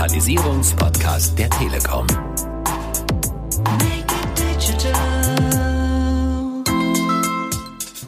Digitalisierungspodcast 0.00 1.38
der 1.38 1.50
Telekom. 1.50 2.06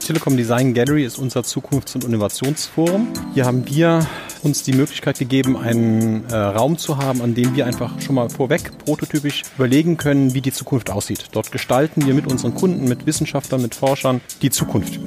Telekom 0.01 0.37
Design 0.39 0.73
Gallery 0.73 1.05
ist 1.05 1.19
unser 1.19 1.43
Zukunfts- 1.43 1.95
und 1.95 2.05
Innovationsforum. 2.05 3.09
Hier 3.35 3.45
haben 3.45 3.69
wir 3.69 4.07
uns 4.43 4.63
die 4.63 4.73
Möglichkeit 4.73 5.19
gegeben, 5.19 5.59
einen 5.59 6.25
äh, 6.31 6.35
Raum 6.35 6.79
zu 6.79 6.97
haben, 6.97 7.21
an 7.21 7.35
dem 7.35 7.55
wir 7.55 7.67
einfach 7.67 8.01
schon 8.01 8.15
mal 8.15 8.31
vorweg 8.31 8.71
prototypisch 8.79 9.43
überlegen 9.57 9.99
können, 9.99 10.33
wie 10.33 10.41
die 10.41 10.53
Zukunft 10.53 10.89
aussieht. 10.89 11.27
Dort 11.33 11.53
gestalten 11.53 12.07
wir 12.07 12.15
mit 12.15 12.27
unseren 12.27 12.55
Kunden, 12.55 12.89
mit 12.89 13.05
Wissenschaftlern, 13.05 13.61
mit 13.61 13.75
Forschern 13.75 14.23
die 14.41 14.49
Zukunft. 14.49 14.99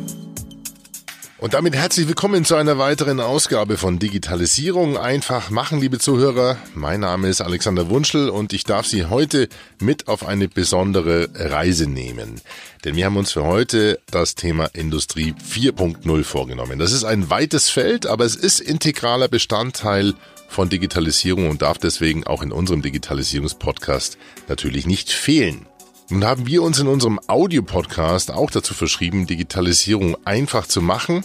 Und 1.38 1.54
damit 1.54 1.76
herzlich 1.76 2.08
willkommen 2.08 2.46
zu 2.46 2.56
einer 2.56 2.78
weiteren 2.78 3.20
Ausgabe 3.20 3.76
von 3.76 4.00
Digitalisierung 4.00 4.98
einfach 4.98 5.50
machen, 5.50 5.82
liebe 5.82 6.00
Zuhörer. 6.00 6.56
Mein 6.74 7.02
Name 7.02 7.28
ist 7.28 7.42
Alexander 7.42 7.90
Wunschel 7.90 8.30
und 8.30 8.54
ich 8.54 8.64
darf 8.64 8.86
Sie 8.86 9.08
heute 9.08 9.50
mit 9.82 10.08
auf 10.08 10.26
eine 10.26 10.48
besondere 10.48 11.28
Reise 11.36 11.88
nehmen. 11.90 12.40
Denn 12.86 12.96
wir 12.96 13.04
haben 13.04 13.18
uns 13.18 13.34
für 13.34 13.44
heute 13.44 14.00
das 14.10 14.36
Thema 14.36 14.68
Industrie 14.74 15.34
4.0 15.34 16.24
vorgenommen. 16.24 16.80
Das 16.80 16.94
ist 16.94 17.04
ein 17.04 17.30
weites 17.30 17.70
Feld, 17.70 18.06
aber 18.06 18.24
es 18.24 18.38
ist 18.38 18.62
integraler 18.62 19.28
Bestandteil 19.28 20.14
von 20.48 20.70
Digitalisierung 20.70 21.50
und 21.50 21.62
darf 21.62 21.80
deswegen 21.80 22.26
auch 22.26 22.44
in 22.44 22.54
unserem 22.54 22.82
Digitalisierungspodcast 22.82 24.18
natürlich 24.48 24.86
nicht 24.86 25.12
fehlen. 25.12 25.66
Nun 26.10 26.24
haben 26.24 26.46
wir 26.46 26.62
uns 26.62 26.80
in 26.80 26.88
unserem 26.88 27.20
Audiopodcast 27.26 28.30
auch 28.32 28.52
dazu 28.52 28.76
verschrieben, 28.76 29.26
Digitalisierung 29.26 30.16
einfach 30.24 30.68
zu 30.68 30.82
machen. 30.82 31.24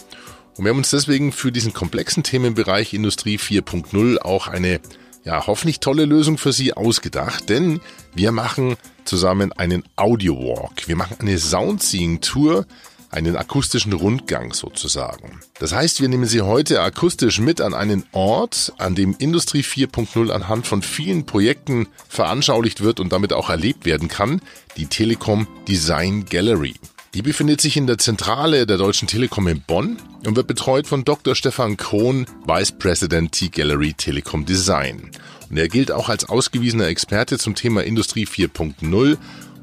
Und 0.57 0.65
wir 0.65 0.71
haben 0.71 0.79
uns 0.79 0.89
deswegen 0.89 1.31
für 1.31 1.51
diesen 1.51 1.71
komplexen 1.71 2.23
Themenbereich 2.23 2.93
Industrie 2.93 3.37
4.0 3.37 4.17
auch 4.17 4.47
eine, 4.47 4.79
ja, 5.23 5.45
hoffentlich 5.45 5.81
tolle 5.81 6.05
Lösung 6.05 6.39
für 6.39 6.51
Sie 6.51 6.73
ausgedacht. 6.73 7.47
Denn 7.47 7.79
wir 8.15 8.31
machen 8.31 8.75
zusammen 9.05 9.53
einen 9.53 9.83
Audio 9.97 10.35
Walk. 10.35 10.87
Wir 10.87 10.95
machen 10.95 11.17
eine 11.19 11.37
Soundseeing 11.37 12.21
Tour 12.21 12.65
einen 13.11 13.35
akustischen 13.35 13.93
Rundgang 13.93 14.53
sozusagen. 14.53 15.41
Das 15.59 15.73
heißt, 15.73 16.01
wir 16.01 16.09
nehmen 16.09 16.25
Sie 16.25 16.41
heute 16.41 16.81
akustisch 16.81 17.39
mit 17.39 17.61
an 17.61 17.73
einen 17.73 18.05
Ort, 18.13 18.73
an 18.77 18.95
dem 18.95 19.15
Industrie 19.19 19.61
4.0 19.61 20.31
anhand 20.31 20.65
von 20.65 20.81
vielen 20.81 21.25
Projekten 21.25 21.87
veranschaulicht 22.07 22.81
wird 22.81 22.99
und 22.99 23.11
damit 23.11 23.33
auch 23.33 23.49
erlebt 23.49 23.85
werden 23.85 24.07
kann, 24.07 24.41
die 24.77 24.87
Telekom 24.87 25.47
Design 25.67 26.25
Gallery. 26.25 26.75
Die 27.13 27.21
befindet 27.21 27.59
sich 27.59 27.75
in 27.75 27.87
der 27.87 27.97
Zentrale 27.97 28.65
der 28.65 28.77
Deutschen 28.77 29.09
Telekom 29.09 29.45
in 29.49 29.61
Bonn 29.61 29.97
und 30.25 30.37
wird 30.37 30.47
betreut 30.47 30.87
von 30.87 31.03
Dr. 31.03 31.35
Stefan 31.35 31.75
Krohn, 31.75 32.25
Vice 32.47 32.71
President 32.71 33.33
T-Gallery 33.33 33.93
Telekom 33.93 34.45
Design. 34.45 35.11
Und 35.49 35.57
er 35.57 35.67
gilt 35.67 35.91
auch 35.91 36.07
als 36.07 36.29
ausgewiesener 36.29 36.87
Experte 36.87 37.37
zum 37.37 37.55
Thema 37.55 37.83
Industrie 37.83 38.25
4.0 38.25 39.17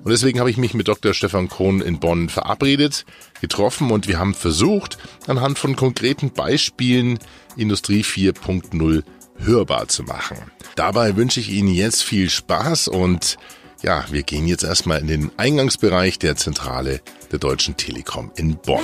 und 0.05 0.11
deswegen 0.11 0.41
habe 0.41 0.51
ich 0.51 0.57
mich 0.57 0.75
mit 0.75 0.89
Dr. 0.89 1.13
Stefan 1.13 1.49
Krohn 1.49 1.81
in 1.81 2.01
Bonn 2.01 2.29
verabredet, 2.29 3.05
getroffen 3.41 3.91
und 3.91 4.09
wir 4.09 4.19
haben 4.19 4.35
versucht, 4.35 4.99
anhand 5.27 5.59
von 5.59 5.77
konkreten 5.77 6.31
Beispielen 6.31 7.19
Industrie 7.57 8.03
4.0 8.03 9.03
hörbar 9.39 9.89
zu 9.89 10.03
machen. 10.05 10.39
Dabei 10.77 11.17
wünsche 11.17 11.41
ich 11.41 11.51
Ihnen 11.51 11.69
jetzt 11.69 12.03
viel 12.03 12.31
Spaß 12.31 12.89
und 12.89 13.37
ja, 13.83 14.05
wir 14.11 14.23
gehen 14.23 14.47
jetzt 14.47 14.65
erstmal 14.65 15.01
in 15.01 15.07
den 15.07 15.31
Eingangsbereich 15.37 16.19
der 16.19 16.37
Zentrale 16.37 17.01
der 17.31 17.39
Deutschen 17.39 17.77
Telekom 17.77 18.33
in 18.37 18.57
Bonn. 18.57 18.81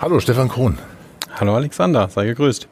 Hallo 0.00 0.20
Stefan 0.20 0.48
Krohn. 0.48 0.78
Hallo 1.38 1.54
Alexander, 1.54 2.08
sei 2.08 2.26
gegrüßt. 2.26 2.68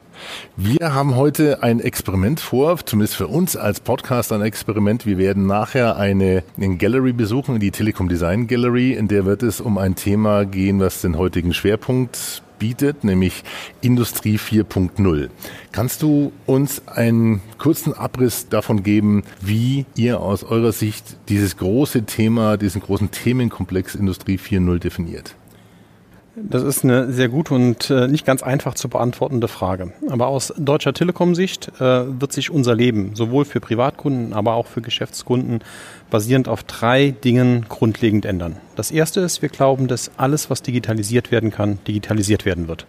Wir 0.57 0.93
haben 0.93 1.15
heute 1.15 1.63
ein 1.63 1.79
Experiment 1.79 2.39
vor, 2.39 2.77
zumindest 2.85 3.15
für 3.15 3.27
uns 3.27 3.55
als 3.55 3.79
Podcast 3.79 4.31
ein 4.31 4.41
Experiment. 4.41 5.05
Wir 5.05 5.17
werden 5.17 5.47
nachher 5.47 5.97
eine, 5.97 6.43
eine 6.57 6.77
Gallery 6.77 7.13
besuchen, 7.13 7.59
die 7.59 7.71
Telekom 7.71 8.09
Design 8.09 8.47
Gallery, 8.47 8.93
in 8.93 9.07
der 9.07 9.25
wird 9.25 9.43
es 9.43 9.61
um 9.61 9.77
ein 9.77 9.95
Thema 9.95 10.45
gehen, 10.45 10.79
was 10.79 11.01
den 11.01 11.17
heutigen 11.17 11.53
Schwerpunkt 11.53 12.43
bietet, 12.59 13.03
nämlich 13.03 13.43
Industrie 13.81 14.37
4.0. 14.37 15.29
Kannst 15.71 16.01
du 16.01 16.31
uns 16.45 16.87
einen 16.87 17.41
kurzen 17.57 17.93
Abriss 17.93 18.49
davon 18.49 18.83
geben, 18.83 19.23
wie 19.41 19.85
ihr 19.95 20.19
aus 20.19 20.43
eurer 20.43 20.71
Sicht 20.71 21.17
dieses 21.29 21.57
große 21.57 22.03
Thema, 22.03 22.57
diesen 22.57 22.81
großen 22.81 23.11
Themenkomplex 23.11 23.95
Industrie 23.95 24.37
4.0 24.37 24.79
definiert? 24.79 25.35
Das 26.35 26.63
ist 26.63 26.83
eine 26.83 27.11
sehr 27.13 27.29
gute 27.29 27.53
und 27.53 27.89
äh, 27.89 28.07
nicht 28.07 28.25
ganz 28.25 28.43
einfach 28.43 28.73
zu 28.73 28.89
beantwortende 28.89 29.47
Frage. 29.47 29.93
Aber 30.09 30.27
aus 30.27 30.53
deutscher 30.57 30.93
Telekom-Sicht 30.93 31.71
äh, 31.79 31.81
wird 32.19 32.33
sich 32.33 32.51
unser 32.51 32.75
Leben 32.75 33.15
sowohl 33.15 33.45
für 33.45 33.61
Privatkunden, 33.61 34.33
aber 34.33 34.55
auch 34.55 34.67
für 34.67 34.81
Geschäftskunden 34.81 35.59
basierend 36.09 36.49
auf 36.49 36.63
drei 36.63 37.11
Dingen 37.11 37.65
grundlegend 37.69 38.25
ändern. 38.25 38.57
Das 38.75 38.91
erste 38.91 39.21
ist, 39.21 39.41
wir 39.41 39.49
glauben, 39.49 39.87
dass 39.87 40.11
alles, 40.17 40.49
was 40.49 40.61
digitalisiert 40.61 41.31
werden 41.31 41.51
kann, 41.51 41.79
digitalisiert 41.87 42.45
werden 42.45 42.67
wird. 42.67 42.85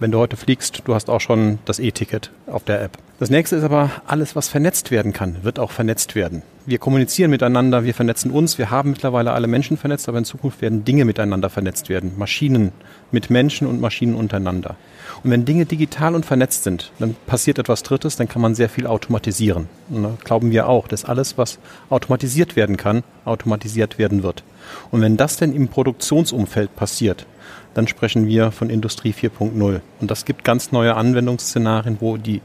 Wenn 0.00 0.10
du 0.10 0.18
heute 0.18 0.36
fliegst, 0.36 0.82
du 0.84 0.94
hast 0.94 1.10
auch 1.10 1.20
schon 1.20 1.60
das 1.66 1.78
E-Ticket 1.78 2.32
auf 2.46 2.64
der 2.64 2.82
App. 2.82 2.98
Das 3.20 3.28
nächste 3.28 3.56
ist 3.56 3.64
aber, 3.64 3.90
alles, 4.06 4.34
was 4.34 4.48
vernetzt 4.48 4.90
werden 4.90 5.12
kann, 5.12 5.44
wird 5.44 5.58
auch 5.58 5.72
vernetzt 5.72 6.14
werden. 6.14 6.40
Wir 6.64 6.78
kommunizieren 6.78 7.30
miteinander, 7.30 7.84
wir 7.84 7.92
vernetzen 7.92 8.30
uns, 8.30 8.56
wir 8.56 8.70
haben 8.70 8.92
mittlerweile 8.92 9.32
alle 9.32 9.46
Menschen 9.46 9.76
vernetzt, 9.76 10.08
aber 10.08 10.16
in 10.16 10.24
Zukunft 10.24 10.62
werden 10.62 10.86
Dinge 10.86 11.04
miteinander 11.04 11.50
vernetzt 11.50 11.90
werden. 11.90 12.14
Maschinen 12.16 12.72
mit 13.12 13.28
Menschen 13.28 13.66
und 13.66 13.78
Maschinen 13.78 14.14
untereinander. 14.14 14.76
Und 15.22 15.30
wenn 15.30 15.44
Dinge 15.44 15.66
digital 15.66 16.14
und 16.14 16.24
vernetzt 16.24 16.64
sind, 16.64 16.92
dann 16.98 17.14
passiert 17.26 17.58
etwas 17.58 17.82
Drittes, 17.82 18.16
dann 18.16 18.26
kann 18.26 18.40
man 18.40 18.54
sehr 18.54 18.70
viel 18.70 18.86
automatisieren. 18.86 19.68
Und 19.90 20.02
da 20.02 20.16
glauben 20.24 20.50
wir 20.50 20.66
auch, 20.66 20.88
dass 20.88 21.04
alles, 21.04 21.36
was 21.36 21.58
automatisiert 21.90 22.56
werden 22.56 22.78
kann, 22.78 23.02
automatisiert 23.26 23.98
werden 23.98 24.22
wird. 24.22 24.44
Und 24.90 25.02
wenn 25.02 25.18
das 25.18 25.36
denn 25.36 25.52
im 25.52 25.68
Produktionsumfeld 25.68 26.74
passiert, 26.74 27.26
dann 27.74 27.86
sprechen 27.86 28.26
wir 28.26 28.50
von 28.50 28.70
Industrie 28.70 29.12
4.0. 29.12 29.80
Und 30.00 30.10
das 30.10 30.24
gibt 30.24 30.42
ganz 30.42 30.72
neue 30.72 30.96
Anwendungsszenarien, 30.96 31.98
wo 32.00 32.16
die 32.16 32.40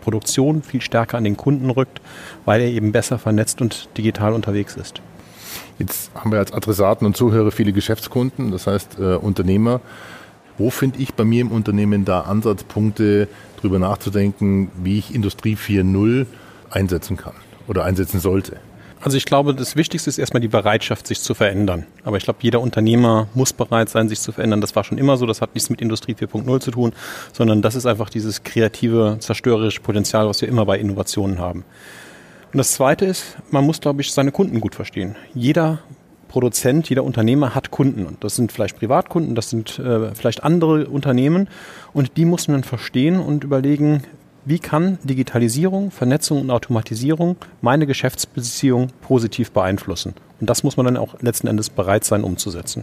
Produktion 0.00 0.62
viel 0.62 0.80
stärker 0.80 1.18
an 1.18 1.24
den 1.24 1.36
Kunden 1.36 1.70
rückt, 1.70 2.00
weil 2.44 2.60
er 2.60 2.68
eben 2.68 2.92
besser 2.92 3.18
vernetzt 3.18 3.60
und 3.60 3.88
digital 3.96 4.32
unterwegs 4.32 4.76
ist. 4.76 5.00
Jetzt 5.78 6.10
haben 6.14 6.32
wir 6.32 6.38
als 6.38 6.52
Adressaten 6.52 7.06
und 7.06 7.16
Zuhörer 7.16 7.50
viele 7.50 7.72
Geschäftskunden, 7.72 8.50
das 8.50 8.66
heißt 8.66 8.98
äh, 8.98 9.14
Unternehmer. 9.14 9.80
Wo 10.58 10.70
finde 10.70 10.98
ich 10.98 11.14
bei 11.14 11.24
mir 11.24 11.40
im 11.40 11.52
Unternehmen 11.52 12.04
da 12.04 12.22
Ansatzpunkte, 12.22 13.28
darüber 13.56 13.78
nachzudenken, 13.78 14.70
wie 14.82 14.98
ich 14.98 15.14
Industrie 15.14 15.54
4.0 15.54 16.26
einsetzen 16.70 17.16
kann 17.16 17.34
oder 17.68 17.84
einsetzen 17.84 18.18
sollte? 18.18 18.56
Also 19.00 19.16
ich 19.16 19.26
glaube, 19.26 19.54
das 19.54 19.76
Wichtigste 19.76 20.10
ist 20.10 20.18
erstmal 20.18 20.40
die 20.40 20.48
Bereitschaft, 20.48 21.06
sich 21.06 21.20
zu 21.20 21.34
verändern. 21.34 21.86
Aber 22.04 22.16
ich 22.16 22.24
glaube, 22.24 22.40
jeder 22.42 22.60
Unternehmer 22.60 23.28
muss 23.34 23.52
bereit 23.52 23.88
sein, 23.88 24.08
sich 24.08 24.20
zu 24.20 24.32
verändern. 24.32 24.60
Das 24.60 24.74
war 24.74 24.82
schon 24.82 24.98
immer 24.98 25.16
so. 25.16 25.26
Das 25.26 25.40
hat 25.40 25.54
nichts 25.54 25.70
mit 25.70 25.80
Industrie 25.80 26.14
4.0 26.14 26.60
zu 26.60 26.70
tun, 26.72 26.92
sondern 27.32 27.62
das 27.62 27.76
ist 27.76 27.86
einfach 27.86 28.10
dieses 28.10 28.42
kreative, 28.42 29.16
zerstörerische 29.20 29.80
Potenzial, 29.80 30.28
was 30.28 30.40
wir 30.40 30.48
immer 30.48 30.66
bei 30.66 30.78
Innovationen 30.78 31.38
haben. 31.38 31.64
Und 32.52 32.58
das 32.58 32.72
Zweite 32.72 33.04
ist, 33.04 33.36
man 33.50 33.64
muss, 33.64 33.80
glaube 33.80 34.00
ich, 34.00 34.12
seine 34.12 34.32
Kunden 34.32 34.60
gut 34.60 34.74
verstehen. 34.74 35.16
Jeder 35.34 35.80
Produzent, 36.28 36.88
jeder 36.88 37.04
Unternehmer 37.04 37.54
hat 37.54 37.70
Kunden. 37.70 38.06
Und 38.06 38.22
das 38.22 38.36
sind 38.36 38.52
vielleicht 38.52 38.78
Privatkunden, 38.78 39.34
das 39.34 39.50
sind 39.50 39.78
äh, 39.78 40.14
vielleicht 40.14 40.44
andere 40.44 40.86
Unternehmen. 40.86 41.48
Und 41.92 42.16
die 42.16 42.24
muss 42.24 42.48
man 42.48 42.64
verstehen 42.64 43.18
und 43.18 43.44
überlegen, 43.44 44.02
wie 44.48 44.58
kann 44.58 44.98
Digitalisierung, 45.04 45.90
Vernetzung 45.90 46.40
und 46.40 46.50
Automatisierung 46.50 47.36
meine 47.60 47.86
Geschäftsbeziehung 47.86 48.88
positiv 49.02 49.50
beeinflussen? 49.50 50.14
Und 50.40 50.48
das 50.48 50.62
muss 50.62 50.78
man 50.78 50.86
dann 50.86 50.96
auch 50.96 51.20
letzten 51.20 51.48
Endes 51.48 51.68
bereit 51.68 52.04
sein 52.04 52.24
umzusetzen. 52.24 52.82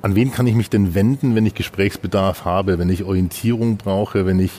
An 0.00 0.14
wen 0.14 0.32
kann 0.32 0.46
ich 0.46 0.54
mich 0.54 0.70
denn 0.70 0.94
wenden, 0.94 1.34
wenn 1.34 1.44
ich 1.44 1.54
Gesprächsbedarf 1.54 2.46
habe, 2.46 2.78
wenn 2.78 2.88
ich 2.88 3.04
Orientierung 3.04 3.76
brauche, 3.76 4.24
wenn 4.24 4.40
ich 4.40 4.52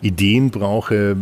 Ideen 0.00 0.50
brauche? 0.50 1.16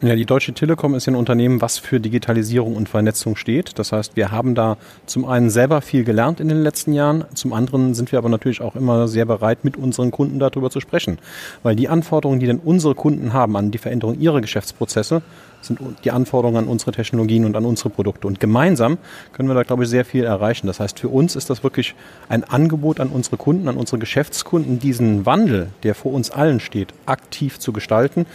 Ja, 0.00 0.14
die 0.14 0.26
Deutsche 0.26 0.52
Telekom 0.52 0.94
ist 0.94 1.08
ein 1.08 1.16
Unternehmen, 1.16 1.60
was 1.60 1.78
für 1.78 1.98
Digitalisierung 1.98 2.76
und 2.76 2.88
Vernetzung 2.88 3.34
steht. 3.34 3.80
Das 3.80 3.90
heißt, 3.90 4.14
wir 4.14 4.30
haben 4.30 4.54
da 4.54 4.76
zum 5.06 5.24
einen 5.24 5.50
selber 5.50 5.80
viel 5.80 6.04
gelernt 6.04 6.38
in 6.38 6.46
den 6.46 6.62
letzten 6.62 6.92
Jahren, 6.92 7.24
zum 7.34 7.52
anderen 7.52 7.94
sind 7.94 8.12
wir 8.12 8.20
aber 8.20 8.28
natürlich 8.28 8.60
auch 8.60 8.76
immer 8.76 9.08
sehr 9.08 9.24
bereit, 9.24 9.64
mit 9.64 9.76
unseren 9.76 10.12
Kunden 10.12 10.38
darüber 10.38 10.70
zu 10.70 10.78
sprechen. 10.78 11.18
Weil 11.64 11.74
die 11.74 11.88
Anforderungen, 11.88 12.38
die 12.38 12.46
denn 12.46 12.60
unsere 12.60 12.94
Kunden 12.94 13.32
haben 13.32 13.56
an 13.56 13.72
die 13.72 13.78
Veränderung 13.78 14.20
ihrer 14.20 14.40
Geschäftsprozesse, 14.40 15.20
sind 15.60 15.80
die 16.04 16.10
Anforderungen 16.10 16.56
an 16.58 16.68
unsere 16.68 16.92
Technologien 16.92 17.44
und 17.44 17.56
an 17.56 17.64
unsere 17.64 17.90
Produkte. 17.90 18.26
Und 18.26 18.40
gemeinsam 18.40 18.98
können 19.32 19.48
wir 19.48 19.54
da, 19.54 19.62
glaube 19.62 19.84
ich, 19.84 19.88
sehr 19.88 20.04
viel 20.04 20.24
erreichen. 20.24 20.66
Das 20.66 20.80
heißt, 20.80 20.98
für 20.98 21.08
uns 21.08 21.36
ist 21.36 21.50
das 21.50 21.62
wirklich 21.62 21.94
ein 22.28 22.44
Angebot 22.44 23.00
an 23.00 23.08
unsere 23.08 23.36
Kunden, 23.36 23.68
an 23.68 23.76
unsere 23.76 23.98
Geschäftskunden, 23.98 24.78
diesen 24.78 25.26
Wandel, 25.26 25.70
der 25.82 25.94
vor 25.94 26.12
uns 26.12 26.30
allen 26.30 26.60
steht, 26.60 26.94
aktiv 27.06 27.58
zu 27.58 27.72
gestalten. 27.72 28.26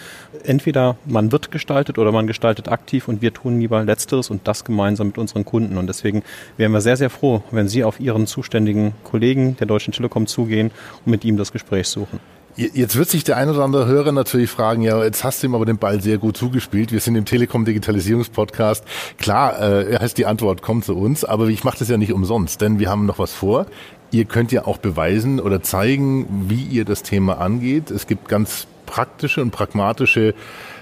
Entweder 0.44 0.98
man 1.06 1.32
wird 1.32 1.52
gestaltet 1.52 1.98
oder 1.98 2.12
man 2.12 2.28
gestaltet 2.28 2.68
aktiv 2.68 3.08
und 3.08 3.22
wir 3.22 3.34
tun 3.34 3.60
lieber 3.60 3.84
Letzteres 3.84 4.30
und 4.30 4.48
das 4.48 4.64
gemeinsam 4.66 5.08
mit 5.08 5.18
unseren 5.18 5.46
Kunden. 5.46 5.78
Und 5.78 5.88
deswegen 5.88 6.24
wären 6.58 6.72
wir 6.72 6.82
sehr, 6.82 6.98
sehr 6.98 7.10
froh, 7.10 7.44
wenn 7.52 7.68
Sie 7.68 7.84
auf 7.84 8.00
Ihren 8.00 8.28
zuständigen 8.28 8.94
Kollegen 9.04 9.58
der 9.58 9.68
Deutschen 9.68 9.94
Telekom 9.94 10.28
zugehen 10.28 10.72
und 11.06 11.12
mit 11.12 11.26
ihm 11.26 11.38
das 11.38 11.52
Gespräch 11.52 11.88
suchen. 11.88 12.33
Jetzt 12.56 12.96
wird 12.96 13.10
sich 13.10 13.24
der 13.24 13.38
ein 13.38 13.50
oder 13.50 13.64
andere 13.64 13.88
Hörer 13.88 14.12
natürlich 14.12 14.52
fragen, 14.52 14.84
ja, 14.84 15.04
jetzt 15.04 15.24
hast 15.24 15.42
du 15.42 15.48
ihm 15.48 15.56
aber 15.56 15.66
den 15.66 15.80
Ball 15.80 16.02
sehr 16.02 16.20
gut 16.20 16.38
zugespielt. 16.38 16.92
Wir 16.92 17.00
sind 17.00 17.16
im 17.16 17.26
Telekom 17.26 17.66
Digitalisierungspodcast. 17.66 18.86
Klar, 19.18 19.60
äh, 19.60 19.98
heißt 19.98 20.20
die 20.20 20.28
Antwort, 20.28 20.62
kommt 20.62 20.86
zu 20.86 20.96
uns, 20.96 21.26
aber 21.26 21.48
ich 21.48 21.64
mache 21.64 21.80
das 21.80 21.90
ja 21.90 21.98
nicht 21.98 22.14
umsonst, 22.14 22.62
denn 22.62 22.78
wir 22.78 22.92
haben 22.92 23.08
noch 23.08 23.18
was 23.18 23.34
vor. 23.34 23.66
Ihr 24.12 24.26
könnt 24.26 24.52
ja 24.52 24.68
auch 24.68 24.78
beweisen 24.78 25.40
oder 25.40 25.64
zeigen, 25.64 26.46
wie 26.48 26.62
ihr 26.62 26.86
das 26.86 27.02
Thema 27.02 27.40
angeht. 27.40 27.90
Es 27.90 28.06
gibt 28.06 28.30
ganz 28.30 28.68
praktische 28.86 29.42
und 29.42 29.50
pragmatische 29.50 30.36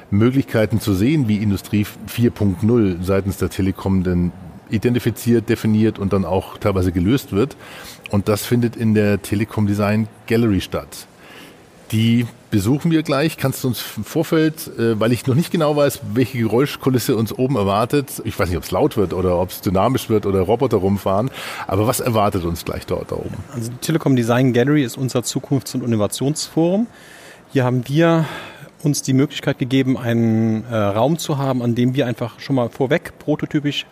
Möglichkeiten 0.09 0.81
zu 0.81 0.93
sehen, 0.93 1.29
wie 1.29 1.37
Industrie 1.37 1.85
4.0 2.09 3.01
seitens 3.01 3.37
der 3.37 3.49
Telekom 3.49 4.03
denn 4.03 4.33
identifiziert, 4.69 5.47
definiert 5.47 5.99
und 5.99 6.11
dann 6.11 6.25
auch 6.25 6.57
teilweise 6.57 6.91
gelöst 6.91 7.31
wird. 7.31 7.55
Und 8.09 8.27
das 8.27 8.45
findet 8.45 8.75
in 8.75 8.93
der 8.93 9.21
Telekom 9.21 9.67
Design 9.67 10.09
Gallery 10.27 10.59
statt. 10.59 11.07
Die 11.91 12.25
besuchen 12.51 12.91
wir 12.91 13.03
gleich. 13.03 13.37
Kannst 13.37 13.63
du 13.63 13.69
uns 13.69 13.83
im 13.97 14.03
Vorfeld, 14.03 14.69
äh, 14.77 14.99
weil 14.99 15.11
ich 15.11 15.27
noch 15.27 15.35
nicht 15.35 15.51
genau 15.51 15.75
weiß, 15.75 16.01
welche 16.13 16.37
Geräuschkulisse 16.37 17.15
uns 17.15 17.33
oben 17.33 17.55
erwartet. 17.55 18.21
Ich 18.23 18.37
weiß 18.37 18.49
nicht, 18.49 18.57
ob 18.57 18.63
es 18.63 18.71
laut 18.71 18.97
wird 18.97 19.13
oder 19.13 19.39
ob 19.39 19.49
es 19.49 19.61
dynamisch 19.61 20.09
wird 20.09 20.25
oder 20.25 20.41
Roboter 20.41 20.77
rumfahren. 20.77 21.31
Aber 21.67 21.87
was 21.87 21.99
erwartet 21.99 22.45
uns 22.45 22.63
gleich 22.63 22.85
dort 22.85 23.11
da 23.11 23.17
oben? 23.17 23.35
Also 23.53 23.71
die 23.71 23.77
Telekom 23.77 24.15
Design 24.15 24.53
Gallery 24.53 24.83
ist 24.83 24.97
unser 24.97 25.23
Zukunfts- 25.23 25.75
und 25.75 25.83
Innovationsforum. 25.83 26.87
Hier 27.51 27.65
haben 27.65 27.87
wir 27.87 28.25
uns 28.83 29.01
die 29.01 29.13
Möglichkeit 29.13 29.59
gegeben, 29.59 29.97
einen 29.97 30.63
äh, 30.65 30.75
Raum 30.75 31.17
zu 31.17 31.37
haben, 31.37 31.61
an 31.61 31.75
dem 31.75 31.95
wir 31.95 32.07
einfach 32.07 32.39
schon 32.39 32.55
mal 32.55 32.69
vorweg 32.69 33.13
prototypisch 33.19 33.85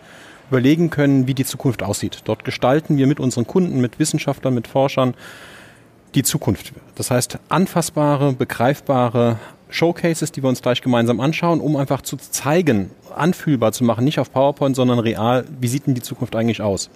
überlegen 0.50 0.90
können, 0.90 1.28
wie 1.28 1.34
die 1.34 1.45
Zukunft 1.45 1.84
aussieht. 1.84 2.22
Dort 2.24 2.44
gestalten 2.44 2.98
wir 2.98 3.06
mit 3.06 3.19
unseren 3.19 3.45
Kunden, 3.45 3.81
mit 3.81 4.00
Wissenschaftlern, 4.00 4.54
mit 4.54 4.68
Forschern 4.68 5.13
die 6.16 6.24
Zukunft. 6.24 6.74
Das 6.96 7.12
heißt, 7.12 7.40
anfassbare, 7.50 8.34
begreifbare 8.34 9.38
Showcases, 9.70 10.32
die 10.32 10.44
wir 10.44 10.50
uns 10.50 10.62
gleich 10.62 10.82
gemeinsam 10.82 11.20
anschauen, 11.20 11.60
um 11.60 11.76
einfach 11.76 12.02
zu 12.02 12.18
zeigen, 12.18 12.92
anfühlbar 13.16 13.72
zu 13.72 13.84
machen, 13.84 14.04
nicht 14.04 14.20
auf 14.20 14.32
PowerPoint, 14.32 14.76
sondern 14.76 15.00
real, 15.00 15.46
wie 15.60 15.68
sieht 15.68 15.88
denn 15.88 15.94
die 15.94 16.02
Zukunft 16.02 16.36
eigentlich 16.36 16.62
aus? 16.62 16.90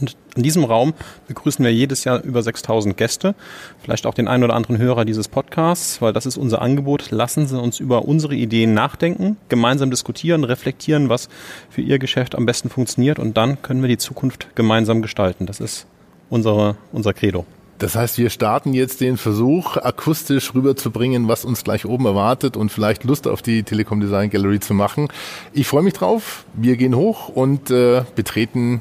Und 0.00 0.16
in 0.34 0.42
diesem 0.42 0.64
Raum 0.64 0.92
begrüßen 1.26 1.64
wir 1.64 1.72
jedes 1.72 2.04
Jahr 2.04 2.22
über 2.22 2.42
6000 2.42 2.96
Gäste, 2.96 3.34
vielleicht 3.80 4.04
auch 4.04 4.12
den 4.12 4.28
einen 4.28 4.44
oder 4.44 4.54
anderen 4.54 4.78
Hörer 4.78 5.04
dieses 5.04 5.28
Podcasts, 5.28 6.02
weil 6.02 6.12
das 6.12 6.26
ist 6.26 6.36
unser 6.36 6.60
Angebot. 6.60 7.10
Lassen 7.12 7.46
Sie 7.46 7.58
uns 7.58 7.80
über 7.80 8.04
unsere 8.04 8.34
Ideen 8.34 8.74
nachdenken, 8.74 9.38
gemeinsam 9.48 9.90
diskutieren, 9.90 10.44
reflektieren, 10.44 11.08
was 11.08 11.28
für 11.70 11.80
Ihr 11.80 11.98
Geschäft 11.98 12.34
am 12.34 12.44
besten 12.44 12.68
funktioniert 12.68 13.18
und 13.18 13.36
dann 13.36 13.62
können 13.62 13.80
wir 13.80 13.88
die 13.88 13.96
Zukunft 13.96 14.54
gemeinsam 14.54 15.00
gestalten. 15.00 15.46
Das 15.46 15.60
ist 15.60 15.86
unsere, 16.28 16.76
unser 16.92 17.14
Credo. 17.14 17.46
Das 17.78 17.94
heißt, 17.94 18.16
wir 18.16 18.30
starten 18.30 18.72
jetzt 18.72 19.02
den 19.02 19.18
Versuch, 19.18 19.76
akustisch 19.76 20.54
rüberzubringen, 20.54 21.28
was 21.28 21.44
uns 21.44 21.62
gleich 21.62 21.84
oben 21.84 22.06
erwartet 22.06 22.56
und 22.56 22.72
vielleicht 22.72 23.04
Lust 23.04 23.26
auf 23.26 23.42
die 23.42 23.64
Telekom 23.64 24.00
Design 24.00 24.30
Gallery 24.30 24.60
zu 24.60 24.72
machen. 24.72 25.08
Ich 25.52 25.66
freue 25.66 25.82
mich 25.82 25.92
drauf. 25.92 26.46
Wir 26.54 26.78
gehen 26.78 26.96
hoch 26.96 27.28
und 27.28 27.70
äh, 27.70 28.04
betreten 28.14 28.80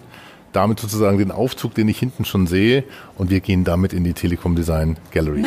damit 0.54 0.80
sozusagen 0.80 1.18
den 1.18 1.32
Aufzug, 1.32 1.76
den 1.76 1.90
ich 1.90 2.00
hinten 2.00 2.24
schon 2.24 2.48
sehe. 2.48 2.86
Und 3.18 3.30
wir 3.30 3.42
gehen 3.42 3.66
damit 3.66 3.92
in 3.92 4.06
die 4.06 4.14
Telekom 4.14 4.56
Design 4.56 4.96
Gallery. 5.12 5.44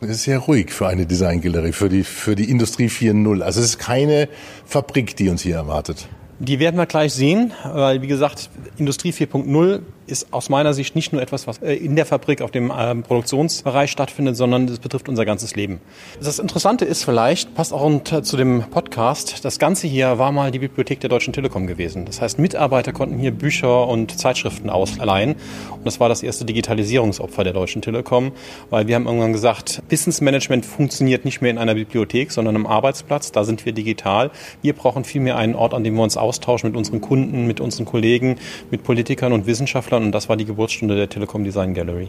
Es 0.00 0.10
ist 0.10 0.22
sehr 0.24 0.40
ruhig 0.40 0.72
für 0.72 0.88
eine 0.88 1.06
Design 1.06 1.40
Gallery, 1.40 1.72
für 1.72 1.88
die, 1.88 2.02
für 2.02 2.34
die 2.34 2.50
Industrie 2.50 2.88
4.0. 2.88 3.40
Also 3.42 3.60
es 3.60 3.66
ist 3.66 3.78
keine 3.78 4.28
Fabrik, 4.64 5.14
die 5.16 5.28
uns 5.28 5.42
hier 5.42 5.54
erwartet. 5.54 6.08
Die 6.38 6.58
werden 6.58 6.76
wir 6.76 6.86
gleich 6.86 7.14
sehen, 7.14 7.52
weil 7.64 8.02
wie 8.02 8.06
gesagt, 8.06 8.50
Industrie 8.76 9.10
4.0 9.10 9.80
ist 10.06 10.32
aus 10.32 10.48
meiner 10.48 10.74
Sicht 10.74 10.94
nicht 10.94 11.12
nur 11.12 11.22
etwas, 11.22 11.46
was 11.46 11.58
äh, 11.58 11.74
in 11.74 11.96
der 11.96 12.06
Fabrik 12.06 12.42
auf 12.42 12.50
dem 12.50 12.72
ähm, 12.76 13.02
Produktionsbereich 13.02 13.90
stattfindet, 13.90 14.36
sondern 14.36 14.66
es 14.66 14.78
betrifft 14.78 15.08
unser 15.08 15.24
ganzes 15.24 15.56
Leben. 15.56 15.80
Das 16.18 16.38
Interessante 16.38 16.84
ist 16.84 17.04
vielleicht, 17.04 17.54
passt 17.54 17.72
auch 17.72 17.86
zu 18.22 18.36
dem 18.36 18.64
Podcast, 18.70 19.44
das 19.44 19.58
Ganze 19.58 19.86
hier 19.86 20.18
war 20.18 20.32
mal 20.32 20.50
die 20.50 20.58
Bibliothek 20.58 21.00
der 21.00 21.08
Deutschen 21.08 21.32
Telekom 21.32 21.66
gewesen. 21.66 22.04
Das 22.04 22.20
heißt, 22.20 22.38
Mitarbeiter 22.38 22.92
konnten 22.92 23.18
hier 23.18 23.30
Bücher 23.30 23.86
und 23.86 24.18
Zeitschriften 24.18 24.70
ausleihen. 24.70 25.32
Und 25.72 25.84
das 25.84 26.00
war 26.00 26.08
das 26.08 26.22
erste 26.22 26.44
Digitalisierungsopfer 26.44 27.44
der 27.44 27.52
Deutschen 27.52 27.82
Telekom, 27.82 28.32
weil 28.70 28.86
wir 28.88 28.94
haben 28.94 29.06
irgendwann 29.06 29.32
gesagt, 29.32 29.82
Wissensmanagement 29.88 30.66
funktioniert 30.66 31.24
nicht 31.24 31.40
mehr 31.40 31.50
in 31.50 31.58
einer 31.58 31.74
Bibliothek, 31.74 32.32
sondern 32.32 32.56
am 32.56 32.66
Arbeitsplatz. 32.66 33.32
Da 33.32 33.44
sind 33.44 33.64
wir 33.64 33.72
digital. 33.72 34.30
Wir 34.62 34.72
brauchen 34.72 35.04
vielmehr 35.04 35.36
einen 35.36 35.54
Ort, 35.54 35.74
an 35.74 35.84
dem 35.84 35.94
wir 35.94 36.02
uns 36.02 36.16
austauschen 36.16 36.70
mit 36.70 36.76
unseren 36.76 37.00
Kunden, 37.00 37.46
mit 37.46 37.60
unseren 37.60 37.84
Kollegen, 37.84 38.36
mit 38.70 38.82
Politikern 38.82 39.32
und 39.32 39.46
Wissenschaftlern 39.46 39.95
Künstlern 39.96 40.04
und 40.04 40.12
das 40.12 40.28
war 40.28 40.36
die 40.36 40.44
Geburtsstunde 40.44 40.96
der 40.96 41.08
Telekom 41.08 41.44
Design 41.44 41.74
Gallery. 41.74 42.08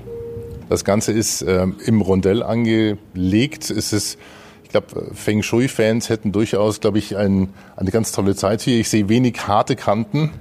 Das 0.70 0.84
Ganze 0.84 1.12
ist 1.14 1.42
äh, 1.42 1.66
im 1.86 2.02
Rondell 2.02 2.44
angelegt. 2.44 3.70
Es 3.70 3.94
ist 3.94 4.18
ich 4.64 4.72
glaube, 4.72 5.12
Feng 5.14 5.44
Shui-Fans 5.44 6.10
hätten 6.10 6.34
durchaus, 6.34 6.82
glaube 6.82 6.98
ich, 6.98 7.16
ein, 7.16 7.54
eine 7.78 7.90
ganz 7.90 8.12
tolle 8.12 8.36
Zeit 8.36 8.62
hier. 8.62 8.78
Ich 8.78 8.90
sehe 8.90 9.08
wenig 9.08 9.48
harte 9.48 9.78
Kanten. 9.78 10.32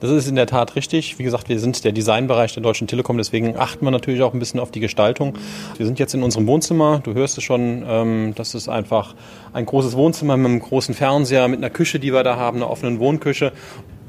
Das 0.00 0.10
ist 0.10 0.26
in 0.26 0.34
der 0.34 0.46
Tat 0.46 0.76
richtig. 0.76 1.18
Wie 1.18 1.24
gesagt, 1.24 1.50
wir 1.50 1.60
sind 1.60 1.84
der 1.84 1.92
Designbereich 1.92 2.54
der 2.54 2.62
Deutschen 2.62 2.86
Telekom, 2.86 3.18
deswegen 3.18 3.58
achten 3.58 3.84
wir 3.84 3.90
natürlich 3.90 4.22
auch 4.22 4.32
ein 4.32 4.38
bisschen 4.38 4.60
auf 4.60 4.70
die 4.70 4.80
Gestaltung. 4.80 5.34
Wir 5.76 5.84
sind 5.84 5.98
jetzt 5.98 6.14
in 6.14 6.22
unserem 6.22 6.46
Wohnzimmer. 6.46 7.00
Du 7.04 7.12
hörst 7.12 7.36
es 7.36 7.44
schon, 7.44 7.84
ähm, 7.86 8.32
das 8.34 8.54
ist 8.54 8.70
einfach 8.70 9.14
ein 9.52 9.66
großes 9.66 9.94
Wohnzimmer 9.94 10.38
mit 10.38 10.46
einem 10.46 10.60
großen 10.60 10.94
Fernseher, 10.94 11.46
mit 11.48 11.58
einer 11.58 11.68
Küche, 11.68 12.00
die 12.00 12.14
wir 12.14 12.22
da 12.22 12.36
haben, 12.36 12.56
einer 12.56 12.70
offenen 12.70 12.98
Wohnküche. 12.98 13.52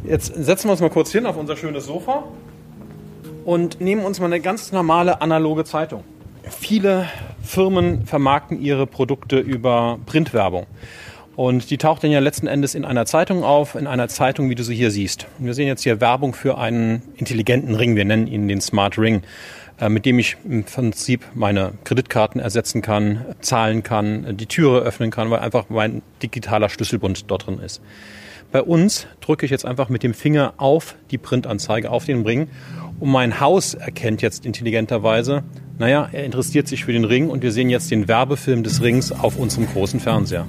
Jetzt 0.05 0.33
setzen 0.33 0.69
wir 0.69 0.71
uns 0.71 0.79
mal 0.79 0.89
kurz 0.89 1.11
hin 1.11 1.25
auf 1.25 1.35
unser 1.35 1.57
schönes 1.57 1.87
Sofa 1.87 2.23
und 3.45 3.81
nehmen 3.81 4.03
uns 4.03 4.19
mal 4.19 4.27
eine 4.27 4.39
ganz 4.39 4.71
normale 4.71 5.21
analoge 5.21 5.63
Zeitung. 5.63 6.03
Viele 6.43 7.07
Firmen 7.43 8.05
vermarkten 8.05 8.61
ihre 8.61 8.87
Produkte 8.87 9.39
über 9.39 9.99
Printwerbung. 10.05 10.67
Und 11.35 11.69
die 11.69 11.77
taucht 11.77 12.03
dann 12.03 12.11
ja 12.11 12.19
letzten 12.19 12.47
Endes 12.47 12.75
in 12.75 12.83
einer 12.83 13.05
Zeitung 13.05 13.43
auf, 13.43 13.75
in 13.75 13.87
einer 13.87 14.09
Zeitung, 14.09 14.49
wie 14.49 14.55
du 14.55 14.63
sie 14.63 14.75
hier 14.75 14.91
siehst. 14.91 15.27
Und 15.39 15.45
wir 15.45 15.53
sehen 15.53 15.67
jetzt 15.67 15.81
hier 15.81 16.01
Werbung 16.01 16.33
für 16.33 16.57
einen 16.57 17.01
intelligenten 17.15 17.73
Ring. 17.75 17.95
Wir 17.95 18.05
nennen 18.05 18.27
ihn 18.27 18.47
den 18.47 18.59
Smart 18.59 18.97
Ring, 18.97 19.21
äh, 19.79 19.87
mit 19.87 20.05
dem 20.05 20.19
ich 20.19 20.37
im 20.43 20.65
Prinzip 20.65 21.25
meine 21.33 21.73
Kreditkarten 21.85 22.41
ersetzen 22.41 22.81
kann, 22.81 23.25
zahlen 23.39 23.81
kann, 23.81 24.37
die 24.37 24.45
Türe 24.45 24.81
öffnen 24.81 25.09
kann, 25.09 25.31
weil 25.31 25.39
einfach 25.39 25.65
mein 25.69 26.01
digitaler 26.21 26.69
Schlüsselbund 26.69 27.31
dort 27.31 27.47
drin 27.47 27.59
ist. 27.59 27.81
Bei 28.51 28.61
uns 28.61 29.07
drücke 29.21 29.45
ich 29.45 29.51
jetzt 29.51 29.65
einfach 29.65 29.87
mit 29.87 30.03
dem 30.03 30.13
Finger 30.13 30.55
auf 30.57 30.95
die 31.09 31.17
Printanzeige, 31.17 31.89
auf 31.89 32.03
den 32.03 32.23
Ring 32.23 32.49
und 33.01 33.09
mein 33.09 33.39
Haus 33.39 33.73
erkennt 33.73 34.21
jetzt 34.21 34.45
intelligenterweise, 34.45 35.43
naja, 35.79 36.07
er 36.11 36.23
interessiert 36.23 36.67
sich 36.67 36.85
für 36.85 36.93
den 36.93 37.03
Ring 37.03 37.29
und 37.29 37.41
wir 37.41 37.51
sehen 37.51 37.69
jetzt 37.69 37.89
den 37.89 38.07
Werbefilm 38.07 38.61
des 38.61 38.81
Rings 38.81 39.11
auf 39.11 39.37
unserem 39.37 39.65
großen 39.65 39.99
Fernseher. 39.99 40.45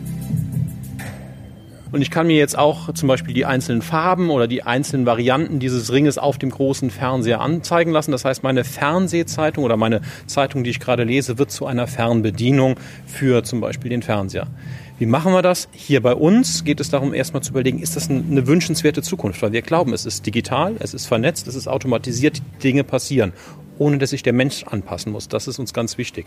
Und 1.93 2.01
ich 2.01 2.11
kann 2.11 2.27
mir 2.27 2.37
jetzt 2.37 2.57
auch 2.57 2.93
zum 2.95 3.07
Beispiel 3.07 3.35
die 3.35 3.45
einzelnen 3.45 3.83
Farben 3.83 4.31
oder 4.31 4.49
die 4.49 4.63
einzelnen 4.63 5.05
Varianten 5.05 5.59
dieses 5.59 5.93
Ringes 5.93 6.17
auf 6.17 6.39
dem 6.39 6.49
großen 6.49 6.91
Fernseher 6.91 7.43
anzeigen 7.43 7.93
lassen. 7.93 8.13
Das 8.13 8.25
heißt, 8.25 8.43
meine 8.43 8.65
Fernsehzeitung 8.65 9.63
oder 9.63 9.77
meine 9.77 10.01
Zeitung, 10.27 10.65
die 10.65 10.71
ich 10.71 10.81
gerade 10.81 11.05
lese, 11.05 11.37
wird 11.37 11.51
zu 11.51 11.67
einer 11.67 11.87
Fernbedienung 11.87 12.77
für 13.07 13.45
zum 13.45 13.61
Beispiel 13.61 13.91
den 13.91 14.01
Fernseher. 14.01 14.47
Wie 14.99 15.05
machen 15.05 15.35
wir 15.35 15.43
das? 15.43 15.69
Hier 15.73 16.01
bei 16.01 16.15
uns 16.15 16.65
geht 16.65 16.81
es 16.81 16.89
darum, 16.89 17.13
erstmal 17.13 17.43
zu 17.43 17.51
überlegen, 17.51 17.79
ist 17.81 17.95
das 17.97 18.09
eine 18.09 18.47
wünschenswerte 18.47 19.03
Zukunft? 19.03 19.43
Weil 19.43 19.53
wir 19.53 19.61
glauben, 19.61 19.93
es 19.93 20.07
ist 20.07 20.25
digital, 20.25 20.77
es 20.79 20.95
ist 20.95 21.07
vernetzt, 21.07 21.47
es 21.47 21.55
ist 21.55 21.69
automatisiert, 21.69 22.41
Dinge 22.65 22.85
passieren, 22.85 23.33
ohne 23.79 23.99
dass 23.99 24.11
sich 24.11 24.23
der 24.23 24.33
Mensch 24.33 24.65
anpassen 24.65 25.13
muss. 25.13 25.29
Das 25.29 25.47
ist 25.47 25.59
uns 25.59 25.75
ganz 25.75 25.99
wichtig. 25.99 26.27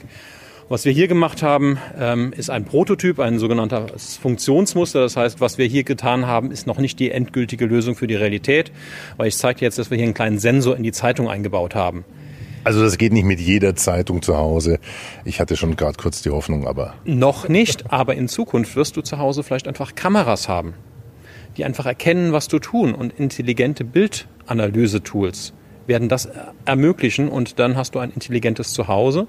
Was 0.68 0.84
wir 0.84 0.92
hier 0.92 1.08
gemacht 1.08 1.44
haben, 1.44 1.78
ähm, 1.96 2.34
ist 2.36 2.50
ein 2.50 2.66
Prototyp, 2.66 3.20
ein 3.20 3.38
sogenanntes 3.38 4.18
Funktionsmuster. 4.18 5.02
Das 5.02 5.16
heißt, 5.16 5.40
was 5.40 5.60
wir 5.60 5.68
hier 5.68 5.84
getan 5.84 6.26
haben, 6.26 6.50
ist 6.50 6.66
noch 6.66 6.80
nicht 6.80 7.00
die 7.00 7.12
endgültige 7.12 7.68
Lösung 7.68 7.96
für 7.96 8.08
die 8.08 8.16
Realität, 8.16 8.72
weil 9.16 9.28
ich 9.28 9.38
zeige 9.38 9.62
jetzt, 9.62 9.78
dass 9.78 9.92
wir 9.92 9.98
hier 9.98 10.06
einen 10.06 10.16
kleinen 10.16 10.40
Sensor 10.40 10.76
in 10.76 10.82
die 10.82 10.92
Zeitung 10.92 11.30
eingebaut 11.30 11.76
haben. 11.76 12.04
Also 12.64 12.82
das 12.82 12.98
geht 12.98 13.14
nicht 13.14 13.26
mit 13.26 13.40
jeder 13.40 13.76
Zeitung 13.76 14.24
zu 14.24 14.38
Hause. 14.38 14.80
Ich 15.24 15.40
hatte 15.40 15.56
schon 15.56 15.76
gerade 15.76 15.98
kurz 15.98 16.24
die 16.24 16.32
Hoffnung, 16.32 16.66
aber. 16.66 16.96
Noch 17.06 17.48
nicht, 17.48 17.92
aber 17.94 18.16
in 18.16 18.28
Zukunft 18.28 18.76
wirst 18.76 18.98
du 18.98 19.02
zu 19.02 19.20
Hause 19.20 19.44
vielleicht 19.44 19.68
einfach 19.68 19.94
Kameras 19.94 20.50
haben, 20.50 20.74
die 21.58 21.66
einfach 21.66 21.86
erkennen, 21.86 22.34
was 22.34 22.48
du 22.48 22.58
tun 22.58 22.96
und 22.96 23.14
intelligente 23.20 23.84
Bildanalyse-Tools 23.84 25.54
werden 25.88 26.10
das 26.10 26.28
ermöglichen 26.66 27.30
und 27.30 27.60
dann 27.60 27.78
hast 27.78 27.94
du 27.94 28.00
ein 28.00 28.10
intelligentes 28.10 28.74
Zuhause, 28.74 29.28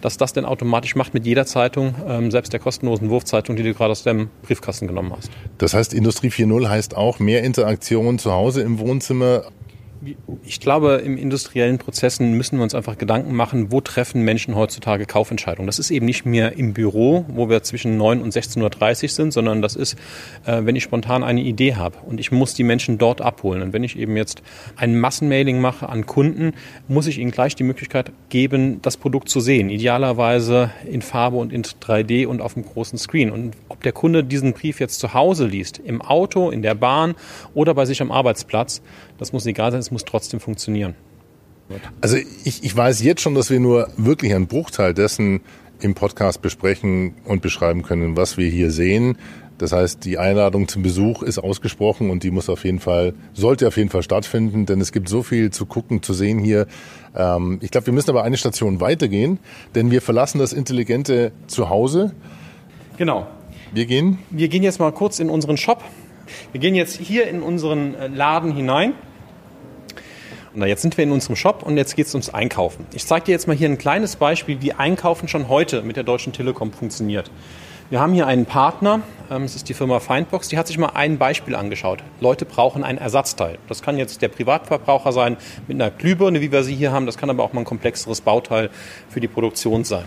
das 0.00 0.16
das 0.16 0.32
denn 0.32 0.44
automatisch 0.44 0.94
macht 0.96 1.14
mit 1.14 1.26
jeder 1.26 1.46
Zeitung, 1.46 1.94
ähm, 2.06 2.30
selbst 2.30 2.52
der 2.52 2.60
kostenlosen 2.60 3.10
Wurfzeitung, 3.10 3.56
die 3.56 3.62
du 3.62 3.74
gerade 3.74 3.92
aus 3.92 4.02
dem 4.02 4.30
Briefkasten 4.42 4.86
genommen 4.86 5.12
hast. 5.16 5.30
Das 5.58 5.74
heißt, 5.74 5.94
Industrie 5.94 6.28
4.0 6.28 6.68
heißt 6.68 6.96
auch 6.96 7.18
mehr 7.18 7.42
Interaktion 7.42 8.18
zu 8.18 8.32
Hause 8.32 8.62
im 8.62 8.78
Wohnzimmer 8.78 9.44
Ich 10.44 10.60
glaube, 10.60 11.02
im 11.04 11.18
industriellen 11.18 11.76
Prozessen 11.76 12.32
müssen 12.32 12.56
wir 12.56 12.62
uns 12.62 12.74
einfach 12.74 12.96
Gedanken 12.96 13.34
machen, 13.34 13.70
wo 13.70 13.82
treffen 13.82 14.22
Menschen 14.22 14.54
heutzutage 14.54 15.04
Kaufentscheidungen. 15.04 15.66
Das 15.66 15.78
ist 15.78 15.90
eben 15.90 16.06
nicht 16.06 16.24
mehr 16.24 16.56
im 16.56 16.72
Büro, 16.72 17.26
wo 17.28 17.50
wir 17.50 17.62
zwischen 17.62 17.98
9 17.98 18.22
und 18.22 18.32
16.30 18.32 19.02
Uhr 19.02 19.08
sind, 19.10 19.32
sondern 19.32 19.60
das 19.60 19.76
ist, 19.76 19.96
äh, 20.46 20.64
wenn 20.64 20.74
ich 20.74 20.84
spontan 20.84 21.22
eine 21.22 21.42
Idee 21.42 21.74
habe 21.74 21.98
und 22.06 22.18
ich 22.18 22.32
muss 22.32 22.54
die 22.54 22.64
Menschen 22.64 22.96
dort 22.96 23.20
abholen. 23.20 23.60
Und 23.60 23.72
wenn 23.74 23.84
ich 23.84 23.98
eben 23.98 24.16
jetzt 24.16 24.42
ein 24.76 24.98
Massenmailing 24.98 25.60
mache 25.60 25.88
an 25.88 26.06
Kunden, 26.06 26.54
muss 26.88 27.06
ich 27.06 27.18
ihnen 27.18 27.30
gleich 27.30 27.54
die 27.54 27.64
Möglichkeit 27.64 28.10
geben, 28.30 28.80
das 28.80 28.96
Produkt 28.96 29.28
zu 29.28 29.40
sehen. 29.40 29.68
Idealerweise 29.68 30.70
in 30.90 31.02
Farbe 31.02 31.36
und 31.36 31.52
in 31.52 31.62
3D 31.62 32.26
und 32.26 32.40
auf 32.40 32.54
dem 32.54 32.64
großen 32.64 32.98
Screen. 32.98 33.30
Und 33.30 33.54
ob 33.68 33.82
der 33.82 33.92
Kunde 33.92 34.24
diesen 34.24 34.54
Brief 34.54 34.80
jetzt 34.80 34.98
zu 34.98 35.12
Hause 35.12 35.46
liest, 35.46 35.78
im 35.78 36.00
Auto, 36.00 36.50
in 36.50 36.62
der 36.62 36.74
Bahn 36.74 37.14
oder 37.52 37.74
bei 37.74 37.84
sich 37.84 38.00
am 38.00 38.10
Arbeitsplatz, 38.10 38.80
das 39.20 39.32
muss 39.32 39.46
egal 39.46 39.70
sein, 39.70 39.80
es 39.80 39.90
muss 39.90 40.04
trotzdem 40.04 40.40
funktionieren. 40.40 40.94
Also 42.00 42.16
ich, 42.16 42.64
ich 42.64 42.76
weiß 42.76 43.02
jetzt 43.02 43.20
schon, 43.20 43.34
dass 43.34 43.50
wir 43.50 43.60
nur 43.60 43.88
wirklich 43.96 44.34
einen 44.34 44.48
Bruchteil 44.48 44.94
dessen 44.94 45.40
im 45.78 45.94
Podcast 45.94 46.42
besprechen 46.42 47.14
und 47.24 47.42
beschreiben 47.42 47.82
können, 47.82 48.16
was 48.16 48.36
wir 48.36 48.50
hier 48.50 48.70
sehen. 48.70 49.16
Das 49.58 49.72
heißt, 49.72 50.06
die 50.06 50.16
Einladung 50.16 50.68
zum 50.68 50.82
Besuch 50.82 51.22
ist 51.22 51.38
ausgesprochen 51.38 52.08
und 52.08 52.22
die 52.22 52.30
muss 52.30 52.48
auf 52.48 52.64
jeden 52.64 52.80
Fall, 52.80 53.12
sollte 53.34 53.68
auf 53.68 53.76
jeden 53.76 53.90
Fall 53.90 54.02
stattfinden, 54.02 54.64
denn 54.64 54.80
es 54.80 54.90
gibt 54.90 55.08
so 55.08 55.22
viel 55.22 55.50
zu 55.50 55.66
gucken, 55.66 56.02
zu 56.02 56.14
sehen 56.14 56.38
hier. 56.38 56.66
Ähm, 57.14 57.58
ich 57.60 57.70
glaube, 57.70 57.86
wir 57.86 57.92
müssen 57.92 58.08
aber 58.08 58.22
eine 58.22 58.38
Station 58.38 58.80
weitergehen, 58.80 59.38
denn 59.74 59.90
wir 59.90 60.00
verlassen 60.00 60.38
das 60.38 60.54
intelligente 60.54 61.32
Zuhause. 61.46 62.14
Genau. 62.96 63.26
Wir 63.72 63.84
gehen? 63.84 64.18
Wir 64.30 64.48
gehen 64.48 64.62
jetzt 64.62 64.80
mal 64.80 64.92
kurz 64.92 65.20
in 65.20 65.28
unseren 65.28 65.58
Shop. 65.58 65.84
Wir 66.52 66.60
gehen 66.60 66.74
jetzt 66.74 66.98
hier 66.98 67.28
in 67.28 67.42
unseren 67.42 67.94
äh, 67.94 68.08
Laden 68.08 68.52
hinein. 68.52 68.94
Na, 70.52 70.66
jetzt 70.66 70.82
sind 70.82 70.96
wir 70.96 71.04
in 71.04 71.12
unserem 71.12 71.36
Shop 71.36 71.62
und 71.62 71.76
jetzt 71.76 71.94
geht 71.94 72.08
es 72.08 72.14
ums 72.14 72.28
Einkaufen. 72.28 72.84
Ich 72.92 73.06
zeige 73.06 73.26
dir 73.26 73.32
jetzt 73.32 73.46
mal 73.46 73.54
hier 73.54 73.68
ein 73.68 73.78
kleines 73.78 74.16
Beispiel, 74.16 74.60
wie 74.60 74.72
Einkaufen 74.72 75.28
schon 75.28 75.48
heute 75.48 75.82
mit 75.82 75.94
der 75.94 76.02
Deutschen 76.02 76.32
Telekom 76.32 76.72
funktioniert. 76.72 77.30
Wir 77.88 78.00
haben 78.00 78.14
hier 78.14 78.26
einen 78.26 78.46
Partner, 78.46 79.02
ähm, 79.30 79.42
das 79.42 79.54
ist 79.54 79.68
die 79.68 79.74
Firma 79.74 80.00
Findbox, 80.00 80.48
die 80.48 80.58
hat 80.58 80.66
sich 80.66 80.76
mal 80.76 80.90
ein 80.94 81.18
Beispiel 81.18 81.54
angeschaut. 81.54 82.02
Leute 82.20 82.46
brauchen 82.46 82.82
ein 82.82 82.98
Ersatzteil. 82.98 83.58
Das 83.68 83.80
kann 83.80 83.96
jetzt 83.96 84.22
der 84.22 84.28
Privatverbraucher 84.28 85.12
sein 85.12 85.36
mit 85.68 85.80
einer 85.80 85.92
Glühbirne, 85.92 86.40
wie 86.40 86.50
wir 86.50 86.64
sie 86.64 86.74
hier 86.74 86.90
haben. 86.90 87.06
Das 87.06 87.16
kann 87.16 87.30
aber 87.30 87.44
auch 87.44 87.52
mal 87.52 87.60
ein 87.60 87.64
komplexeres 87.64 88.20
Bauteil 88.20 88.70
für 89.08 89.20
die 89.20 89.28
Produktion 89.28 89.84
sein. 89.84 90.04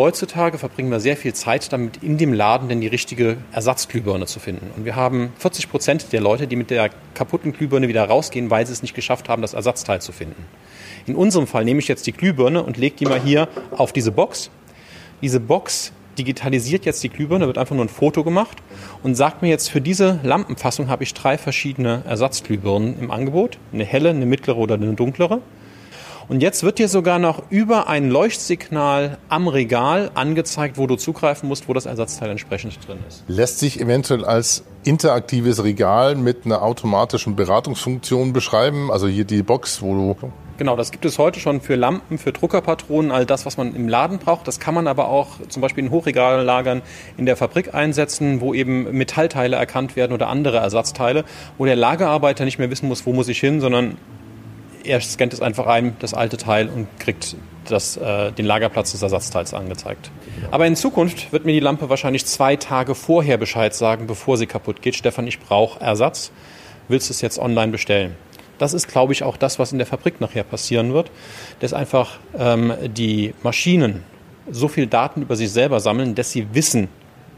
Heutzutage 0.00 0.56
verbringen 0.56 0.90
wir 0.90 0.98
sehr 0.98 1.14
viel 1.14 1.34
Zeit 1.34 1.74
damit, 1.74 2.02
in 2.02 2.16
dem 2.16 2.32
Laden 2.32 2.70
denn 2.70 2.80
die 2.80 2.86
richtige 2.86 3.36
Ersatzglühbirne 3.52 4.24
zu 4.24 4.40
finden. 4.40 4.70
Und 4.74 4.86
wir 4.86 4.96
haben 4.96 5.30
40 5.36 5.68
Prozent 5.68 6.12
der 6.14 6.22
Leute, 6.22 6.46
die 6.46 6.56
mit 6.56 6.70
der 6.70 6.88
kaputten 7.12 7.52
Glühbirne 7.52 7.86
wieder 7.86 8.06
rausgehen, 8.06 8.50
weil 8.50 8.66
sie 8.66 8.72
es 8.72 8.80
nicht 8.80 8.94
geschafft 8.94 9.28
haben, 9.28 9.42
das 9.42 9.52
Ersatzteil 9.52 10.00
zu 10.00 10.12
finden. 10.12 10.46
In 11.04 11.16
unserem 11.16 11.46
Fall 11.46 11.66
nehme 11.66 11.80
ich 11.80 11.88
jetzt 11.88 12.06
die 12.06 12.12
Glühbirne 12.12 12.62
und 12.62 12.78
lege 12.78 12.96
die 12.96 13.04
mal 13.04 13.20
hier 13.20 13.46
auf 13.72 13.92
diese 13.92 14.10
Box. 14.10 14.48
Diese 15.20 15.38
Box 15.38 15.92
digitalisiert 16.16 16.86
jetzt 16.86 17.02
die 17.02 17.10
Glühbirne, 17.10 17.46
wird 17.46 17.58
einfach 17.58 17.76
nur 17.76 17.84
ein 17.84 17.90
Foto 17.90 18.24
gemacht 18.24 18.56
und 19.02 19.16
sagt 19.16 19.42
mir 19.42 19.48
jetzt, 19.48 19.68
für 19.68 19.82
diese 19.82 20.18
Lampenfassung 20.22 20.88
habe 20.88 21.02
ich 21.02 21.12
drei 21.12 21.36
verschiedene 21.36 22.04
Ersatzglühbirnen 22.06 22.98
im 22.98 23.10
Angebot. 23.10 23.58
Eine 23.74 23.84
helle, 23.84 24.08
eine 24.08 24.24
mittlere 24.24 24.56
oder 24.56 24.76
eine 24.76 24.94
dunklere. 24.94 25.42
Und 26.30 26.44
jetzt 26.44 26.62
wird 26.62 26.78
dir 26.78 26.86
sogar 26.86 27.18
noch 27.18 27.42
über 27.50 27.88
ein 27.88 28.08
Leuchtsignal 28.08 29.18
am 29.28 29.48
Regal 29.48 30.12
angezeigt, 30.14 30.78
wo 30.78 30.86
du 30.86 30.94
zugreifen 30.94 31.48
musst, 31.48 31.68
wo 31.68 31.72
das 31.72 31.86
Ersatzteil 31.86 32.30
entsprechend 32.30 32.78
drin 32.86 32.98
ist. 33.08 33.24
Lässt 33.26 33.58
sich 33.58 33.80
eventuell 33.80 34.24
als 34.24 34.62
interaktives 34.84 35.64
Regal 35.64 36.14
mit 36.14 36.46
einer 36.46 36.62
automatischen 36.62 37.34
Beratungsfunktion 37.34 38.32
beschreiben? 38.32 38.92
Also 38.92 39.08
hier 39.08 39.24
die 39.24 39.42
Box, 39.42 39.82
wo 39.82 39.92
du 39.92 40.32
Genau, 40.56 40.76
das 40.76 40.92
gibt 40.92 41.04
es 41.04 41.18
heute 41.18 41.40
schon 41.40 41.60
für 41.60 41.74
Lampen, 41.74 42.16
für 42.16 42.30
Druckerpatronen, 42.30 43.10
all 43.10 43.26
das, 43.26 43.44
was 43.44 43.56
man 43.56 43.74
im 43.74 43.88
Laden 43.88 44.18
braucht. 44.18 44.46
Das 44.46 44.60
kann 44.60 44.74
man 44.74 44.86
aber 44.86 45.08
auch 45.08 45.30
zum 45.48 45.62
Beispiel 45.62 45.82
in 45.82 45.90
Hochregallagern 45.90 46.82
in 47.16 47.26
der 47.26 47.36
Fabrik 47.36 47.74
einsetzen, 47.74 48.40
wo 48.40 48.54
eben 48.54 48.84
Metallteile 48.96 49.56
erkannt 49.56 49.96
werden 49.96 50.12
oder 50.12 50.28
andere 50.28 50.58
Ersatzteile, 50.58 51.24
wo 51.58 51.64
der 51.64 51.74
Lagerarbeiter 51.74 52.44
nicht 52.44 52.60
mehr 52.60 52.70
wissen 52.70 52.86
muss, 52.86 53.04
wo 53.04 53.12
muss 53.12 53.26
ich 53.26 53.40
hin, 53.40 53.60
sondern 53.60 53.96
er 54.84 55.00
scannt 55.00 55.32
es 55.32 55.40
einfach 55.40 55.66
ein, 55.66 55.96
das 55.98 56.14
alte 56.14 56.36
Teil, 56.36 56.68
und 56.68 56.86
kriegt 56.98 57.36
das, 57.66 57.96
äh, 57.96 58.32
den 58.32 58.46
Lagerplatz 58.46 58.92
des 58.92 59.02
Ersatzteils 59.02 59.54
angezeigt. 59.54 60.10
Aber 60.50 60.66
in 60.66 60.76
Zukunft 60.76 61.32
wird 61.32 61.44
mir 61.44 61.52
die 61.52 61.60
Lampe 61.60 61.88
wahrscheinlich 61.88 62.26
zwei 62.26 62.56
Tage 62.56 62.94
vorher 62.94 63.36
Bescheid 63.36 63.74
sagen, 63.74 64.06
bevor 64.06 64.36
sie 64.36 64.46
kaputt 64.46 64.82
geht. 64.82 64.96
Stefan, 64.96 65.26
ich 65.26 65.40
brauche 65.40 65.80
Ersatz. 65.80 66.32
Willst 66.88 67.08
du 67.08 67.12
es 67.12 67.20
jetzt 67.20 67.38
online 67.38 67.70
bestellen? 67.70 68.16
Das 68.58 68.74
ist, 68.74 68.88
glaube 68.88 69.12
ich, 69.12 69.22
auch 69.22 69.36
das, 69.36 69.58
was 69.58 69.72
in 69.72 69.78
der 69.78 69.86
Fabrik 69.86 70.20
nachher 70.20 70.42
passieren 70.42 70.92
wird, 70.92 71.10
dass 71.60 71.72
einfach 71.72 72.18
ähm, 72.36 72.74
die 72.88 73.32
Maschinen 73.42 74.02
so 74.50 74.68
viel 74.68 74.86
Daten 74.86 75.22
über 75.22 75.36
sich 75.36 75.50
selber 75.50 75.80
sammeln, 75.80 76.14
dass 76.14 76.30
sie 76.30 76.48
wissen, 76.52 76.88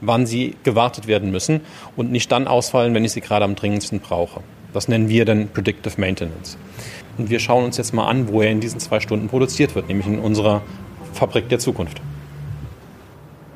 wann 0.01 0.27
sie 0.27 0.57
gewartet 0.65 1.07
werden 1.07 1.31
müssen 1.31 1.61
und 1.97 2.11
nicht 2.11 2.33
dann 2.33 2.49
ausfallen, 2.49 2.95
wenn 2.95 3.05
ich 3.05 3.13
sie 3.13 3.21
gerade 3.21 3.45
am 3.45 3.55
dringendsten 3.55 4.01
brauche. 4.01 4.41
Das 4.73 4.89
nennen 4.89 5.09
wir 5.09 5.25
dann 5.25 5.49
Predictive 5.49 6.01
Maintenance. 6.01 6.57
Und 7.19 7.29
wir 7.29 7.41
schauen 7.41 7.65
uns 7.65 7.77
jetzt 7.77 7.93
mal 7.93 8.07
an, 8.07 8.29
wo 8.29 8.41
er 8.41 8.51
in 8.51 8.61
diesen 8.61 8.81
zwei 8.81 9.01
Stunden 9.01 9.29
produziert 9.29 9.75
wird, 9.75 9.89
nämlich 9.89 10.07
in 10.07 10.19
unserer 10.19 10.63
Fabrik 11.13 11.49
der 11.49 11.59
Zukunft. 11.59 12.01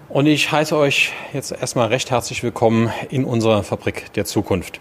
Und 0.08 0.26
ich 0.26 0.52
heiße 0.52 0.76
euch 0.76 1.12
jetzt 1.32 1.52
erstmal 1.52 1.88
recht 1.88 2.10
herzlich 2.10 2.42
willkommen 2.42 2.90
in 3.10 3.24
unserer 3.24 3.62
Fabrik 3.62 4.12
der 4.12 4.24
Zukunft. 4.24 4.80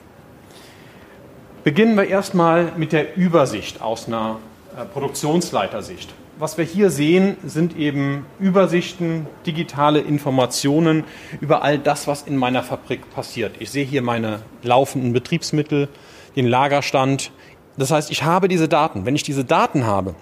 Beginnen 1.64 1.96
wir 1.96 2.08
erstmal 2.08 2.74
mit 2.78 2.92
der 2.92 3.18
Übersicht 3.18 3.82
aus 3.82 4.08
einer 4.08 4.40
äh, 4.78 4.86
Produktionsleitersicht. 4.86 6.14
Was 6.38 6.58
wir 6.58 6.66
hier 6.66 6.90
sehen, 6.90 7.38
sind 7.46 7.78
eben 7.78 8.26
Übersichten, 8.40 9.26
digitale 9.46 10.02
Informationen 10.02 11.06
über 11.40 11.64
all 11.64 11.80
das, 11.80 12.08
was 12.08 12.24
in 12.24 12.36
meiner 12.36 12.62
Fabrik 12.62 13.10
passiert. 13.10 13.56
Ich 13.60 13.72
sehe 13.72 13.86
hier 13.86 14.02
meine 14.02 14.42
laufenden 14.62 15.14
Betriebsmittel, 15.14 15.88
den 16.36 16.46
Lagerstand, 16.46 17.32
das 17.78 17.92
heißt, 17.92 18.12
ich 18.12 18.24
habe 18.24 18.48
diese 18.48 18.68
Daten. 18.68 19.06
Wenn 19.06 19.16
ich 19.16 19.24
diese 19.24 19.44
Daten 19.44 19.86
habe, 19.86 20.16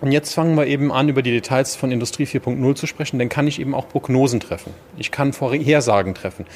und 0.00 0.12
jetzt 0.12 0.32
fangen 0.32 0.56
wir 0.56 0.66
eben 0.66 0.90
an, 0.92 1.08
über 1.08 1.20
die 1.20 1.30
Details 1.30 1.76
von 1.76 1.92
Industrie 1.92 2.24
4.0 2.24 2.74
zu 2.74 2.86
sprechen. 2.86 3.18
Dann 3.18 3.28
kann 3.28 3.46
ich 3.46 3.60
eben 3.60 3.74
auch 3.74 3.88
Prognosen 3.88 4.40
treffen. 4.40 4.72
Ich 4.96 5.10
kann 5.10 5.34
Vorhersagen 5.34 6.14
treffen. 6.14 6.46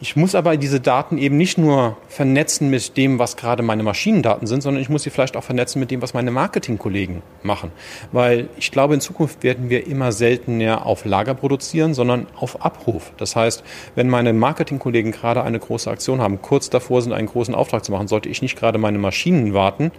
Ich 0.00 0.16
muss 0.16 0.34
aber 0.34 0.56
diese 0.56 0.80
Daten 0.80 1.18
eben 1.18 1.36
nicht 1.36 1.56
nur 1.58 1.96
vernetzen 2.08 2.70
mit 2.70 2.96
dem, 2.96 3.18
was 3.18 3.36
gerade 3.36 3.62
meine 3.62 3.82
Maschinendaten 3.82 4.46
sind, 4.46 4.62
sondern 4.62 4.82
ich 4.82 4.88
muss 4.88 5.02
sie 5.02 5.10
vielleicht 5.10 5.36
auch 5.36 5.42
vernetzen 5.42 5.80
mit 5.80 5.90
dem, 5.90 6.02
was 6.02 6.14
meine 6.14 6.30
Marketingkollegen 6.30 7.22
machen. 7.42 7.72
Weil 8.12 8.48
ich 8.58 8.70
glaube, 8.70 8.94
in 8.94 9.00
Zukunft 9.00 9.42
werden 9.42 9.70
wir 9.70 9.86
immer 9.86 10.12
seltener 10.12 10.86
auf 10.86 11.04
Lager 11.04 11.34
produzieren, 11.34 11.94
sondern 11.94 12.26
auf 12.36 12.64
Abruf. 12.64 13.12
Das 13.16 13.34
heißt, 13.34 13.64
wenn 13.94 14.08
meine 14.08 14.32
Marketingkollegen 14.32 15.10
gerade 15.10 15.42
eine 15.42 15.58
große 15.58 15.90
Aktion 15.90 16.20
haben, 16.20 16.42
kurz 16.42 16.70
davor 16.70 17.02
sind, 17.02 17.12
einen 17.12 17.28
großen 17.28 17.54
Auftrag 17.54 17.84
zu 17.84 17.90
machen, 17.90 18.06
sollte 18.06 18.28
ich 18.28 18.42
nicht 18.42 18.56
gerade 18.56 18.78
meine 18.78 18.98
Maschinen 18.98 19.54
warten, 19.54 19.90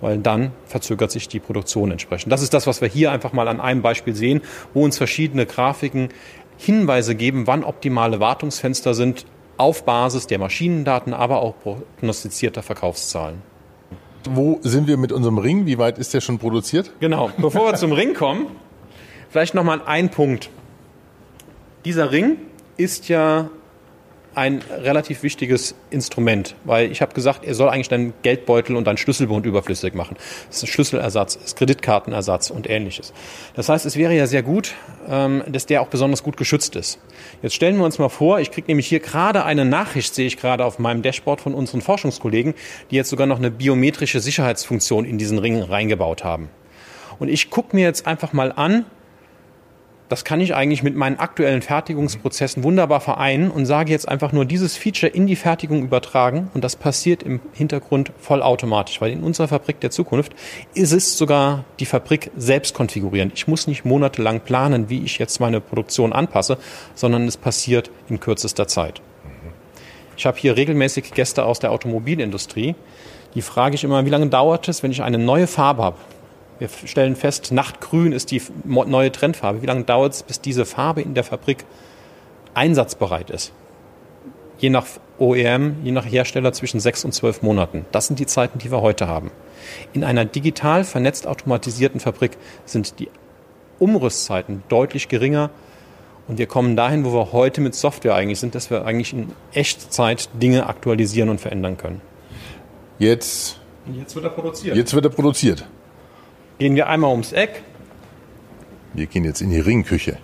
weil 0.00 0.18
dann 0.18 0.52
verzögert 0.66 1.10
sich 1.10 1.28
die 1.28 1.40
Produktion 1.40 1.90
entsprechend. 1.90 2.32
Das 2.32 2.42
ist 2.42 2.54
das, 2.54 2.66
was 2.66 2.80
wir 2.80 2.88
hier 2.88 3.12
einfach 3.12 3.32
mal 3.32 3.48
an 3.48 3.60
einem 3.60 3.82
Beispiel 3.82 4.14
sehen, 4.14 4.42
wo 4.74 4.84
uns 4.84 4.98
verschiedene 4.98 5.46
Grafiken 5.46 6.08
Hinweise 6.56 7.14
geben, 7.14 7.46
wann 7.46 7.64
optimale 7.64 8.20
Wartungsfenster 8.20 8.94
sind, 8.94 9.26
auf 9.56 9.84
Basis 9.84 10.26
der 10.26 10.38
Maschinendaten, 10.38 11.14
aber 11.14 11.42
auch 11.42 11.54
prognostizierter 11.62 12.62
Verkaufszahlen. 12.62 13.42
Wo 14.28 14.58
sind 14.62 14.88
wir 14.88 14.96
mit 14.96 15.12
unserem 15.12 15.38
Ring? 15.38 15.66
Wie 15.66 15.78
weit 15.78 15.98
ist 15.98 16.14
der 16.14 16.20
schon 16.20 16.38
produziert? 16.38 16.92
Genau. 17.00 17.30
Bevor 17.38 17.66
wir 17.66 17.74
zum 17.74 17.92
Ring 17.92 18.14
kommen, 18.14 18.46
vielleicht 19.30 19.54
nochmal 19.54 19.82
ein 19.86 20.10
Punkt. 20.10 20.50
Dieser 21.84 22.10
Ring 22.10 22.36
ist 22.76 23.08
ja 23.08 23.50
ein 24.38 24.62
relativ 24.70 25.22
wichtiges 25.22 25.74
Instrument, 25.90 26.54
weil 26.64 26.90
ich 26.90 27.02
habe 27.02 27.12
gesagt, 27.12 27.44
er 27.44 27.54
soll 27.54 27.68
eigentlich 27.68 27.88
deinen 27.88 28.14
Geldbeutel 28.22 28.76
und 28.76 28.86
deinen 28.86 28.96
Schlüsselbund 28.96 29.44
überflüssig 29.44 29.94
machen. 29.94 30.16
Das 30.46 30.58
ist 30.58 30.62
ein 30.62 30.66
Schlüsselersatz, 30.68 31.34
das 31.34 31.44
ist 31.44 31.56
Kreditkartenersatz 31.56 32.50
und 32.50 32.70
ähnliches. 32.70 33.12
Das 33.54 33.68
heißt, 33.68 33.84
es 33.84 33.96
wäre 33.96 34.14
ja 34.14 34.26
sehr 34.26 34.42
gut, 34.42 34.74
ähm, 35.08 35.42
dass 35.48 35.66
der 35.66 35.82
auch 35.82 35.88
besonders 35.88 36.22
gut 36.22 36.36
geschützt 36.36 36.76
ist. 36.76 36.98
Jetzt 37.42 37.54
stellen 37.54 37.76
wir 37.76 37.84
uns 37.84 37.98
mal 37.98 38.08
vor, 38.08 38.40
ich 38.40 38.50
kriege 38.50 38.68
nämlich 38.68 38.86
hier 38.86 39.00
gerade 39.00 39.44
eine 39.44 39.64
Nachricht, 39.64 40.14
sehe 40.14 40.26
ich 40.26 40.36
gerade 40.36 40.64
auf 40.64 40.78
meinem 40.78 41.02
Dashboard 41.02 41.40
von 41.40 41.54
unseren 41.54 41.82
Forschungskollegen, 41.82 42.54
die 42.90 42.96
jetzt 42.96 43.10
sogar 43.10 43.26
noch 43.26 43.38
eine 43.38 43.50
biometrische 43.50 44.20
Sicherheitsfunktion 44.20 45.04
in 45.04 45.18
diesen 45.18 45.38
Ring 45.38 45.60
reingebaut 45.60 46.24
haben. 46.24 46.48
Und 47.18 47.28
ich 47.28 47.50
gucke 47.50 47.74
mir 47.74 47.82
jetzt 47.82 48.06
einfach 48.06 48.32
mal 48.32 48.52
an, 48.52 48.84
das 50.08 50.24
kann 50.24 50.40
ich 50.40 50.54
eigentlich 50.54 50.82
mit 50.82 50.96
meinen 50.96 51.18
aktuellen 51.18 51.60
Fertigungsprozessen 51.60 52.62
wunderbar 52.62 53.00
vereinen 53.00 53.50
und 53.50 53.66
sage 53.66 53.90
jetzt 53.92 54.08
einfach 54.08 54.32
nur 54.32 54.44
dieses 54.44 54.76
Feature 54.76 55.12
in 55.12 55.26
die 55.26 55.36
Fertigung 55.36 55.82
übertragen 55.82 56.50
und 56.54 56.64
das 56.64 56.76
passiert 56.76 57.22
im 57.22 57.40
Hintergrund 57.52 58.12
vollautomatisch, 58.18 59.00
weil 59.00 59.12
in 59.12 59.22
unserer 59.22 59.48
Fabrik 59.48 59.80
der 59.80 59.90
Zukunft 59.90 60.32
ist 60.74 60.92
es 60.92 61.18
sogar 61.18 61.64
die 61.78 61.86
Fabrik 61.86 62.30
selbst 62.36 62.74
konfigurieren. 62.74 63.32
Ich 63.34 63.48
muss 63.48 63.66
nicht 63.66 63.84
monatelang 63.84 64.40
planen, 64.40 64.88
wie 64.88 65.02
ich 65.02 65.18
jetzt 65.18 65.40
meine 65.40 65.60
Produktion 65.60 66.12
anpasse, 66.12 66.58
sondern 66.94 67.26
es 67.26 67.36
passiert 67.36 67.90
in 68.08 68.18
kürzester 68.18 68.66
Zeit. 68.66 69.02
Ich 70.16 70.26
habe 70.26 70.38
hier 70.38 70.56
regelmäßig 70.56 71.12
Gäste 71.12 71.44
aus 71.44 71.60
der 71.60 71.70
Automobilindustrie, 71.70 72.74
Die 73.34 73.42
frage 73.42 73.74
ich 73.74 73.84
immer, 73.84 74.04
wie 74.06 74.10
lange 74.10 74.28
dauert 74.28 74.68
es, 74.68 74.82
wenn 74.82 74.90
ich 74.90 75.02
eine 75.02 75.18
neue 75.18 75.46
Farbe 75.46 75.82
habe? 75.82 75.96
Wir 76.58 76.68
stellen 76.68 77.14
fest, 77.14 77.52
Nachtgrün 77.52 78.12
ist 78.12 78.30
die 78.32 78.42
neue 78.64 79.12
Trendfarbe. 79.12 79.62
Wie 79.62 79.66
lange 79.66 79.84
dauert 79.84 80.14
es, 80.14 80.22
bis 80.24 80.40
diese 80.40 80.64
Farbe 80.64 81.02
in 81.02 81.14
der 81.14 81.24
Fabrik 81.24 81.64
einsatzbereit 82.54 83.30
ist? 83.30 83.52
Je 84.58 84.70
nach 84.70 84.86
OEM, 85.18 85.76
je 85.84 85.92
nach 85.92 86.04
Hersteller 86.04 86.52
zwischen 86.52 86.80
sechs 86.80 87.04
und 87.04 87.12
zwölf 87.12 87.42
Monaten. 87.42 87.86
Das 87.92 88.08
sind 88.08 88.18
die 88.18 88.26
Zeiten, 88.26 88.58
die 88.58 88.72
wir 88.72 88.80
heute 88.80 89.06
haben. 89.06 89.30
In 89.92 90.02
einer 90.02 90.24
digital 90.24 90.82
vernetzt 90.82 91.28
automatisierten 91.28 92.00
Fabrik 92.00 92.36
sind 92.64 92.98
die 92.98 93.08
Umrüstzeiten 93.78 94.64
deutlich 94.68 95.08
geringer. 95.08 95.50
Und 96.26 96.38
wir 96.38 96.46
kommen 96.46 96.76
dahin, 96.76 97.04
wo 97.04 97.12
wir 97.12 97.32
heute 97.32 97.60
mit 97.60 97.76
Software 97.76 98.14
eigentlich 98.14 98.40
sind, 98.40 98.56
dass 98.56 98.68
wir 98.68 98.84
eigentlich 98.84 99.12
in 99.12 99.32
Echtzeit 99.52 100.28
Dinge 100.34 100.66
aktualisieren 100.66 101.28
und 101.28 101.40
verändern 101.40 101.76
können. 101.76 102.00
Jetzt, 102.98 103.60
jetzt 103.96 104.16
wird 104.16 104.24
er 104.24 104.30
produziert. 104.30 104.76
Jetzt 104.76 104.92
wird 104.92 105.04
er 105.04 105.10
produziert. 105.10 105.64
Gehen 106.58 106.74
wir 106.74 106.88
einmal 106.88 107.10
ums 107.12 107.32
Eck. 107.32 107.62
Wir 108.94 109.06
gehen 109.06 109.24
jetzt 109.24 109.40
in 109.40 109.50
die 109.50 109.60
Ringküche. 109.60 110.18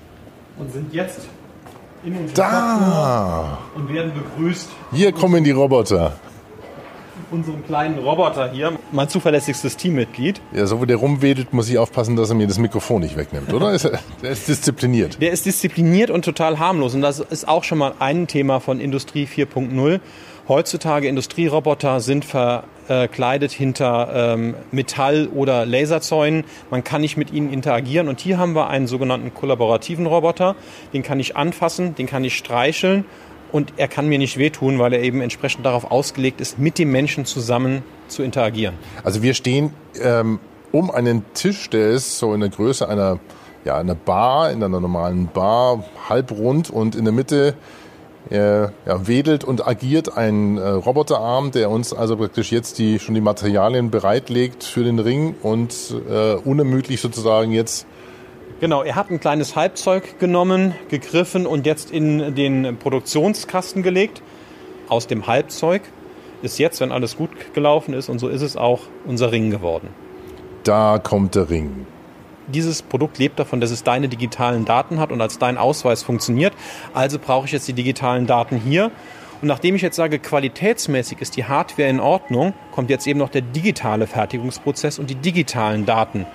Und 0.58 0.72
sind 0.72 0.92
jetzt 0.92 1.20
in 2.04 2.12
unserem 2.16 2.34
Da! 2.34 3.58
und 3.74 3.92
werden 3.92 4.12
begrüßt. 4.14 4.68
Hier 4.92 5.12
kommen 5.12 5.44
die 5.44 5.52
Roboter. 5.52 6.16
Unserem 7.30 7.64
kleinen 7.64 7.98
Roboter 7.98 8.50
hier, 8.50 8.72
mein 8.92 9.08
zuverlässigstes 9.08 9.76
Teammitglied. 9.76 10.40
Ja, 10.52 10.66
so 10.66 10.82
wie 10.82 10.86
der 10.86 10.96
rumwedelt, 10.96 11.52
muss 11.52 11.68
ich 11.68 11.78
aufpassen, 11.78 12.16
dass 12.16 12.28
er 12.28 12.34
mir 12.36 12.46
das 12.46 12.58
Mikrofon 12.58 13.02
nicht 13.02 13.16
wegnimmt, 13.16 13.52
oder? 13.52 13.72
Ist 13.72 13.84
er, 13.86 13.98
der 14.22 14.30
ist 14.30 14.46
diszipliniert. 14.46 15.20
Der 15.20 15.30
ist 15.32 15.46
diszipliniert 15.46 16.10
und 16.10 16.24
total 16.24 16.58
harmlos. 16.58 16.94
Und 16.94 17.02
das 17.02 17.20
ist 17.20 17.48
auch 17.48 17.64
schon 17.64 17.78
mal 17.78 17.94
ein 17.98 18.26
Thema 18.26 18.60
von 18.60 18.80
Industrie 18.80 19.26
4.0. 19.26 20.00
Heutzutage 20.48 21.08
Industrieroboter 21.08 22.00
sind 22.00 22.24
verkleidet 22.86 23.52
hinter 23.52 24.34
ähm, 24.34 24.54
Metall- 24.70 25.28
oder 25.28 25.66
Laserzäunen. 25.66 26.44
Man 26.70 26.84
kann 26.84 27.00
nicht 27.00 27.16
mit 27.16 27.32
ihnen 27.32 27.52
interagieren. 27.52 28.08
Und 28.08 28.20
hier 28.20 28.38
haben 28.38 28.54
wir 28.54 28.68
einen 28.68 28.86
sogenannten 28.86 29.32
kollaborativen 29.32 30.06
Roboter. 30.06 30.56
Den 30.92 31.02
kann 31.02 31.20
ich 31.20 31.36
anfassen, 31.36 31.94
den 31.94 32.06
kann 32.06 32.24
ich 32.24 32.36
streicheln 32.36 33.04
und 33.52 33.74
er 33.76 33.86
kann 33.86 34.08
mir 34.08 34.18
nicht 34.18 34.36
wehtun, 34.36 34.80
weil 34.80 34.92
er 34.92 35.02
eben 35.02 35.20
entsprechend 35.20 35.64
darauf 35.64 35.90
ausgelegt 35.90 36.40
ist, 36.40 36.58
mit 36.58 36.76
dem 36.76 36.90
Menschen 36.90 37.24
zusammen 37.24 37.84
zu 38.08 38.24
interagieren. 38.24 38.74
Also 39.04 39.22
wir 39.22 39.32
stehen 39.34 39.72
ähm, 40.02 40.40
um 40.72 40.90
einen 40.90 41.24
Tisch, 41.34 41.70
der 41.70 41.90
ist 41.90 42.18
so 42.18 42.34
in 42.34 42.40
der 42.40 42.48
Größe 42.48 42.88
einer, 42.88 43.20
ja, 43.64 43.76
einer 43.78 43.94
Bar, 43.94 44.50
in 44.50 44.60
einer 44.62 44.80
normalen 44.80 45.28
Bar, 45.28 45.84
halbrund 46.08 46.68
und 46.68 46.96
in 46.96 47.04
der 47.04 47.14
Mitte 47.14 47.50
äh, 47.50 47.83
ja, 48.30 49.06
wedelt 49.06 49.44
und 49.44 49.66
agiert 49.66 50.16
ein 50.16 50.56
äh, 50.56 50.68
Roboterarm, 50.68 51.50
der 51.50 51.70
uns 51.70 51.92
also 51.92 52.16
praktisch 52.16 52.52
jetzt 52.52 52.78
die, 52.78 52.98
schon 52.98 53.14
die 53.14 53.20
Materialien 53.20 53.90
bereitlegt 53.90 54.64
für 54.64 54.82
den 54.82 54.98
Ring 54.98 55.34
und 55.42 55.94
äh, 56.08 56.34
unermüdlich 56.34 57.00
sozusagen 57.00 57.52
jetzt 57.52 57.86
Genau, 58.60 58.82
er 58.82 58.94
hat 58.94 59.10
ein 59.10 59.20
kleines 59.20 59.56
Halbzeug 59.56 60.18
genommen, 60.20 60.74
gegriffen 60.88 61.44
und 61.44 61.66
jetzt 61.66 61.90
in 61.90 62.34
den 62.34 62.78
Produktionskasten 62.78 63.82
gelegt. 63.82 64.22
Aus 64.88 65.06
dem 65.06 65.26
Halbzeug 65.26 65.82
ist 66.40 66.58
jetzt, 66.58 66.80
wenn 66.80 66.92
alles 66.92 67.16
gut 67.16 67.30
gelaufen 67.52 67.94
ist, 67.94 68.08
und 68.08 68.20
so 68.20 68.28
ist 68.28 68.42
es 68.42 68.56
auch, 68.56 68.80
unser 69.06 69.32
Ring 69.32 69.50
geworden. 69.50 69.88
Da 70.62 70.98
kommt 70.98 71.34
der 71.34 71.50
Ring. 71.50 71.86
Dieses 72.46 72.82
Produkt 72.82 73.18
lebt 73.18 73.38
davon, 73.38 73.60
dass 73.60 73.70
es 73.70 73.82
deine 73.82 74.08
digitalen 74.08 74.64
Daten 74.64 74.98
hat 75.00 75.12
und 75.12 75.20
als 75.20 75.38
dein 75.38 75.56
Ausweis 75.56 76.02
funktioniert. 76.02 76.52
Also 76.92 77.18
brauche 77.18 77.46
ich 77.46 77.52
jetzt 77.52 77.68
die 77.68 77.72
digitalen 77.72 78.26
Daten 78.26 78.56
hier. 78.56 78.90
Und 79.40 79.48
nachdem 79.48 79.74
ich 79.74 79.82
jetzt 79.82 79.96
sage, 79.96 80.18
qualitätsmäßig 80.18 81.20
ist 81.20 81.36
die 81.36 81.44
Hardware 81.44 81.88
in 81.88 82.00
Ordnung, 82.00 82.54
kommt 82.72 82.90
jetzt 82.90 83.06
eben 83.06 83.18
noch 83.18 83.28
der 83.28 83.42
digitale 83.42 84.06
Fertigungsprozess 84.06 84.98
und 84.98 85.10
die 85.10 85.16
digitalen 85.16 85.86
Daten 85.86 86.26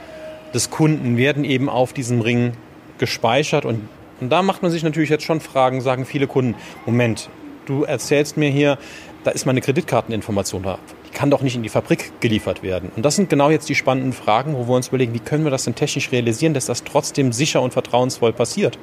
des 0.53 0.69
Kunden 0.69 1.17
werden 1.17 1.43
eben 1.43 1.69
auf 1.69 1.93
diesem 1.93 2.21
Ring 2.21 2.53
gespeichert. 2.97 3.65
Und, 3.65 3.87
und 4.19 4.29
da 4.29 4.41
macht 4.41 4.61
man 4.61 4.71
sich 4.71 4.83
natürlich 4.83 5.09
jetzt 5.09 5.23
schon 5.23 5.39
Fragen, 5.39 5.81
sagen 5.81 6.05
viele 6.05 6.27
Kunden, 6.27 6.55
Moment, 6.85 7.29
du 7.69 7.83
erzählst 7.83 8.35
mir 8.35 8.49
hier, 8.49 8.77
da 9.23 9.31
ist 9.31 9.45
meine 9.45 9.61
Kreditkarteninformation 9.61 10.63
da. 10.63 10.79
Die 11.07 11.11
kann 11.11 11.29
doch 11.29 11.41
nicht 11.41 11.55
in 11.55 11.63
die 11.63 11.69
Fabrik 11.69 12.11
geliefert 12.19 12.63
werden. 12.63 12.91
Und 12.95 13.03
das 13.03 13.15
sind 13.15 13.29
genau 13.29 13.49
jetzt 13.49 13.69
die 13.69 13.75
spannenden 13.75 14.13
Fragen, 14.13 14.55
wo 14.55 14.67
wir 14.67 14.75
uns 14.75 14.89
überlegen, 14.89 15.13
wie 15.13 15.19
können 15.19 15.43
wir 15.43 15.51
das 15.51 15.65
denn 15.65 15.75
technisch 15.75 16.11
realisieren, 16.11 16.53
dass 16.53 16.65
das 16.65 16.83
trotzdem 16.83 17.31
sicher 17.31 17.61
und 17.61 17.73
vertrauensvoll 17.73 18.33
passiert. 18.33 18.77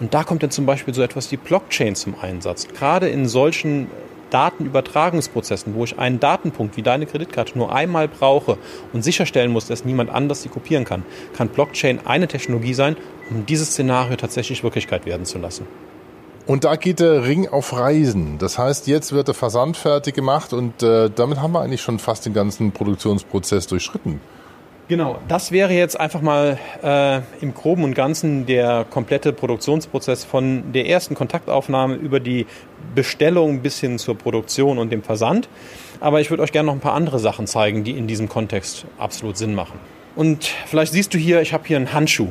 Und 0.00 0.12
da 0.12 0.24
kommt 0.24 0.42
dann 0.42 0.50
zum 0.50 0.66
Beispiel 0.66 0.92
so 0.92 1.02
etwas 1.02 1.30
wie 1.32 1.36
Blockchain 1.36 1.94
zum 1.94 2.14
Einsatz. 2.20 2.68
Gerade 2.68 3.08
in 3.08 3.26
solchen 3.26 3.88
Datenübertragungsprozessen, 4.30 5.74
wo 5.74 5.84
ich 5.84 5.98
einen 5.98 6.20
Datenpunkt 6.20 6.76
wie 6.76 6.82
deine 6.82 7.06
Kreditkarte 7.06 7.56
nur 7.56 7.72
einmal 7.72 8.08
brauche 8.08 8.58
und 8.92 9.02
sicherstellen 9.02 9.52
muss, 9.52 9.66
dass 9.66 9.84
niemand 9.84 10.10
anders 10.10 10.42
sie 10.42 10.48
kopieren 10.48 10.84
kann, 10.84 11.04
kann 11.36 11.48
Blockchain 11.48 12.00
eine 12.04 12.28
Technologie 12.28 12.74
sein, 12.74 12.96
um 13.30 13.46
dieses 13.46 13.70
Szenario 13.70 14.16
tatsächlich 14.16 14.62
Wirklichkeit 14.62 15.06
werden 15.06 15.26
zu 15.26 15.38
lassen. 15.38 15.66
Und 16.46 16.64
da 16.64 16.76
geht 16.76 17.00
der 17.00 17.24
Ring 17.24 17.48
auf 17.48 17.76
Reisen. 17.76 18.38
Das 18.38 18.56
heißt, 18.56 18.86
jetzt 18.86 19.12
wird 19.12 19.26
der 19.26 19.34
Versand 19.34 19.76
fertig 19.76 20.14
gemacht 20.14 20.52
und 20.52 20.80
äh, 20.80 21.10
damit 21.10 21.40
haben 21.40 21.52
wir 21.52 21.60
eigentlich 21.60 21.82
schon 21.82 21.98
fast 21.98 22.24
den 22.24 22.34
ganzen 22.34 22.70
Produktionsprozess 22.70 23.66
durchschritten. 23.66 24.20
Genau, 24.88 25.18
das 25.26 25.50
wäre 25.50 25.72
jetzt 25.72 25.98
einfach 25.98 26.20
mal 26.20 26.58
äh, 26.80 27.20
im 27.42 27.52
Groben 27.54 27.82
und 27.82 27.94
Ganzen 27.94 28.46
der 28.46 28.86
komplette 28.88 29.32
Produktionsprozess 29.32 30.24
von 30.24 30.72
der 30.72 30.86
ersten 30.86 31.16
Kontaktaufnahme 31.16 31.96
über 31.96 32.20
die 32.20 32.46
Bestellung 32.94 33.62
bis 33.62 33.80
hin 33.80 33.98
zur 33.98 34.16
Produktion 34.16 34.78
und 34.78 34.92
dem 34.92 35.02
Versand. 35.02 35.48
Aber 35.98 36.20
ich 36.20 36.30
würde 36.30 36.44
euch 36.44 36.52
gerne 36.52 36.66
noch 36.66 36.74
ein 36.74 36.80
paar 36.80 36.94
andere 36.94 37.18
Sachen 37.18 37.48
zeigen, 37.48 37.82
die 37.82 37.98
in 37.98 38.06
diesem 38.06 38.28
Kontext 38.28 38.86
absolut 38.96 39.36
Sinn 39.36 39.56
machen. 39.56 39.80
Und 40.14 40.44
vielleicht 40.66 40.92
siehst 40.92 41.12
du 41.12 41.18
hier, 41.18 41.40
ich 41.40 41.52
habe 41.52 41.64
hier 41.66 41.78
einen 41.78 41.92
Handschuh. 41.92 42.28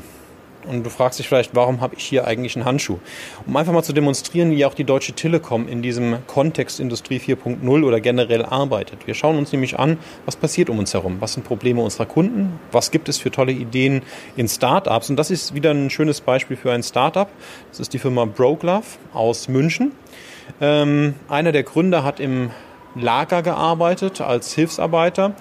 Und 0.68 0.84
du 0.84 0.90
fragst 0.90 1.20
dich 1.20 1.28
vielleicht, 1.28 1.56
warum 1.56 1.82
habe 1.82 1.96
ich 1.96 2.04
hier 2.04 2.26
eigentlich 2.26 2.56
einen 2.56 2.66
Handschuh? 2.66 3.00
Um 3.46 3.56
einfach 3.56 3.74
mal 3.74 3.84
zu 3.84 3.94
demonstrieren, 3.94 4.52
wie 4.52 4.66
auch 4.66 4.74
die 4.74 4.84
Deutsche 4.84 5.14
Telekom 5.14 5.68
in 5.68 5.82
diesem 5.82 6.26
Kontext 6.28 6.80
Industrie 6.80 7.20
4.0 7.20 7.84
oder 7.84 8.00
generell 8.00 8.46
arbeitet. 8.46 9.08
Wir 9.08 9.14
schauen 9.14 9.38
uns 9.38 9.52
nämlich 9.52 9.80
an, 9.80 9.98
was 10.26 10.36
passiert 10.36 10.70
um 10.70 10.80
uns 10.80 10.94
herum, 10.94 11.18
was 11.20 11.34
sind 11.34 11.44
Probleme 11.44 11.82
unserer 11.82 12.06
Kunden, 12.06 12.60
was 12.72 12.92
gibt 12.92 13.10
es 13.10 13.18
für 13.18 13.32
tolle 13.32 13.52
Ideen 13.52 14.02
in 14.36 14.48
Startups. 14.48 15.10
Und 15.10 15.18
das 15.18 15.32
ist 15.32 15.54
wieder 15.54 15.72
ein 15.72 15.90
schönes 15.90 16.22
Beispiel 16.22 16.58
für 16.58 16.72
ein 16.72 16.84
Startup. 16.84 17.30
Das 17.70 17.80
ist 17.80 17.94
die 17.94 18.00
Firma 18.00 18.26
BroGlove 18.26 18.98
aus 19.14 19.48
München. 19.48 19.92
Ähm, 20.62 21.16
einer 21.28 21.52
der 21.52 21.64
Gründer 21.64 22.04
hat 22.04 22.20
im 22.20 22.52
Lager 22.96 23.42
gearbeitet 23.42 24.22
als 24.22 24.54
Hilfsarbeiter 24.54 25.36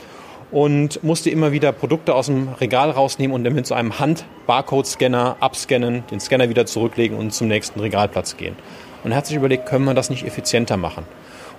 und 0.55 1.03
musste 1.03 1.31
immer 1.31 1.51
wieder 1.51 1.73
Produkte 1.73 2.15
aus 2.15 2.27
dem 2.27 2.49
Regal 2.49 2.91
rausnehmen 2.91 3.35
und 3.35 3.43
dann 3.43 3.55
mit 3.55 3.67
so 3.67 3.75
einem 3.75 3.99
Hand-Barcode-Scanner 3.99 5.37
abscannen, 5.41 6.05
den 6.13 6.21
Scanner 6.21 6.49
wieder 6.49 6.65
zurücklegen 6.65 7.19
und 7.19 7.35
zum 7.35 7.49
nächsten 7.49 7.81
Regalplatz 7.81 8.37
gehen. 8.37 8.55
Und 9.03 9.11
er 9.11 9.17
hat 9.17 9.27
sich 9.27 9.37
überlegt, 9.37 9.67
können 9.67 9.85
wir 9.85 9.95
das 9.95 10.11
nicht 10.11 10.25
effizienter 10.25 10.77
machen? 10.77 11.05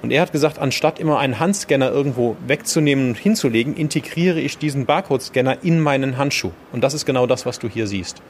Und 0.01 0.11
er 0.11 0.21
hat 0.21 0.31
gesagt, 0.31 0.59
anstatt 0.59 0.99
immer 0.99 1.19
einen 1.19 1.39
Handscanner 1.39 1.91
irgendwo 1.91 2.37
wegzunehmen 2.47 3.09
und 3.09 3.17
hinzulegen, 3.17 3.75
integriere 3.75 4.39
ich 4.39 4.57
diesen 4.57 4.85
Barcode-Scanner 4.85 5.57
in 5.61 5.81
meinen 5.81 6.17
Handschuh. 6.17 6.51
Und 6.71 6.81
das 6.81 6.93
ist 6.93 7.05
genau 7.05 7.27
das, 7.27 7.45
was 7.45 7.59
du 7.59 7.67
hier 7.67 7.87
siehst. 7.87 8.21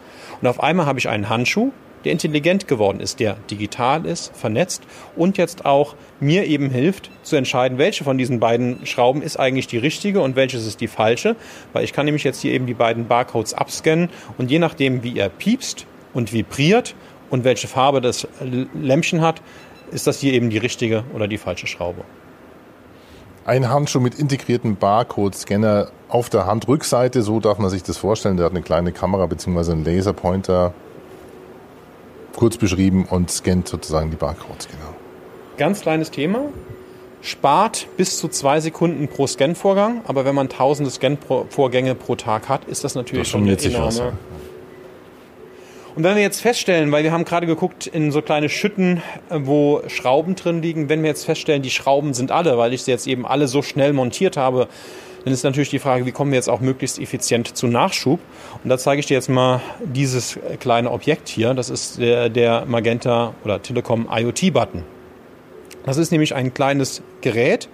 Und 0.42 0.48
auf 0.48 0.64
einmal 0.64 0.88
habe 0.88 0.98
ich 0.98 1.10
einen 1.10 1.30
Handschuh, 1.30 1.74
der 2.06 2.12
intelligent 2.12 2.68
geworden 2.68 3.00
ist, 3.00 3.20
der 3.20 3.36
digital 3.50 4.06
ist, 4.06 4.36
vernetzt 4.36 4.84
und 5.16 5.38
jetzt 5.38 5.66
auch 5.66 5.96
mir 6.20 6.46
eben 6.46 6.70
hilft 6.70 7.10
zu 7.24 7.36
entscheiden, 7.36 7.78
welche 7.78 8.04
von 8.04 8.18
diesen 8.18 8.40
beiden 8.40 8.86
Schrauben 8.86 9.22
ist 9.22 9.38
eigentlich 9.38 9.68
die 9.68 9.78
richtige 9.78 10.22
und 10.22 10.36
welches 10.36 10.66
ist 10.66 10.80
die 10.80 10.88
falsche, 10.88 11.36
weil 11.74 11.84
ich 11.84 11.94
kann 11.94 12.06
nämlich 12.06 12.24
jetzt 12.24 12.42
hier 12.42 12.54
eben 12.54 12.68
die 12.68 12.74
beiden 12.74 13.08
Barcodes 13.08 13.54
abscannen 13.54 14.10
und 14.38 14.52
je 14.52 14.60
nachdem, 14.60 15.04
wie 15.04 15.18
er 15.18 15.30
piepst 15.30 15.86
und 16.14 16.32
vibriert 16.32 16.96
und 17.30 17.44
welche 17.44 17.68
Farbe 17.68 18.02
das 18.02 18.28
Lämpchen 18.74 19.22
hat, 19.22 19.42
ist 19.92 20.08
das 20.08 20.20
hier 20.20 20.34
eben 20.34 20.50
die 20.50 20.58
richtige 20.58 21.04
oder 21.14 21.28
die 21.28 21.38
falsche 21.38 21.68
Schraube. 21.68 22.04
Ein 23.46 23.70
Handschuh 23.70 24.00
mit 24.00 24.16
integriertem 24.16 24.76
Barcode-Scanner 24.76 25.90
auf 26.10 26.30
der 26.30 26.48
Handrückseite, 26.48 27.22
so 27.22 27.40
darf 27.40 27.60
man 27.60 27.70
sich 27.70 27.84
das 27.84 27.98
vorstellen. 27.98 28.38
Der 28.38 28.48
hat 28.48 28.54
eine 28.54 28.64
kleine 28.64 28.92
Kamera 28.92 29.28
bzw. 29.28 29.72
einen 29.72 29.86
Laserpointer 29.86 30.74
kurz 32.36 32.58
beschrieben 32.58 33.06
und 33.10 33.32
scannt 33.32 33.68
sozusagen 33.68 34.12
die 34.12 34.18
Barcodes, 34.18 34.68
genau. 34.68 34.94
Ganz 35.58 35.82
kleines 35.82 36.12
Thema. 36.12 36.50
Spart 37.22 37.88
bis 37.98 38.18
zu 38.18 38.28
zwei 38.28 38.60
Sekunden 38.60 39.08
pro 39.08 39.26
Scan-Vorgang, 39.26 40.02
aber 40.06 40.26
wenn 40.26 40.36
man 40.36 40.48
tausende 40.48 40.92
Scan-Vorgänge 40.92 41.96
pro 41.96 42.16
Tag 42.16 42.50
hat, 42.50 42.66
ist 42.66 42.84
das 42.84 42.94
natürlich 42.94 43.24
das 43.24 43.30
schon 43.30 43.44
eine 43.44 43.58
enorme. 43.58 43.88
Aus, 43.88 43.98
ja. 43.98 44.14
Und 45.96 46.04
wenn 46.04 46.16
wir 46.16 46.22
jetzt 46.22 46.42
feststellen, 46.42 46.92
weil 46.92 47.04
wir 47.04 47.14
haben 47.14 47.24
gerade 47.24 47.48
geguckt 47.48 47.88
in 47.88 48.12
so 48.12 48.22
kleine 48.22 48.50
Schütten, 48.50 49.02
äh, 49.30 49.40
wo 49.42 49.82
Schrauben 49.88 50.36
drin 50.36 50.62
liegen, 50.62 50.90
wenn 50.90 51.02
wir 51.02 51.10
jetzt 51.10 51.24
feststellen, 51.26 51.62
die 51.62 51.70
Schrauben 51.70 52.14
sind 52.14 52.32
alle, 52.32 52.58
weil 52.58 52.74
ich 52.74 52.84
sie 52.84 52.92
jetzt 52.92 53.08
eben 53.08 53.26
alle 53.26 53.48
so 53.48 53.62
schnell 53.62 53.94
montiert 53.94 54.36
habe, 54.36 54.68
dann 55.26 55.34
ist 55.34 55.44
natürlich 55.44 55.72
die 55.72 55.80
Frage, 55.80 56.06
wie 56.06 56.12
kommen 56.12 56.32
wir 56.32 56.36
jetzt 56.36 56.50
auch 56.50 56.62
möglichst 56.62 57.00
effizient 57.00 57.58
zu 57.58 57.66
Nachschub? 57.66 58.20
Und 58.64 58.70
da 58.70 58.78
zeige 58.78 59.00
ich 59.00 59.08
dir 59.08 59.16
jetzt 59.16 59.28
mal 59.28 59.60
dieses 59.84 60.40
kleine 60.60 60.92
Objekt 60.92 61.28
hier. 61.30 61.56
Das 61.56 61.72
ist 61.72 61.98
der, 61.98 62.30
der 62.30 62.66
Magenta 62.68 63.34
oder 63.44 63.60
Telekom 63.60 64.08
IoT-Button. 64.10 64.84
Das 65.84 65.98
ist 65.98 66.12
nämlich 66.12 66.36
ein 66.36 66.54
kleines 66.54 67.02
Gerät, 67.22 67.70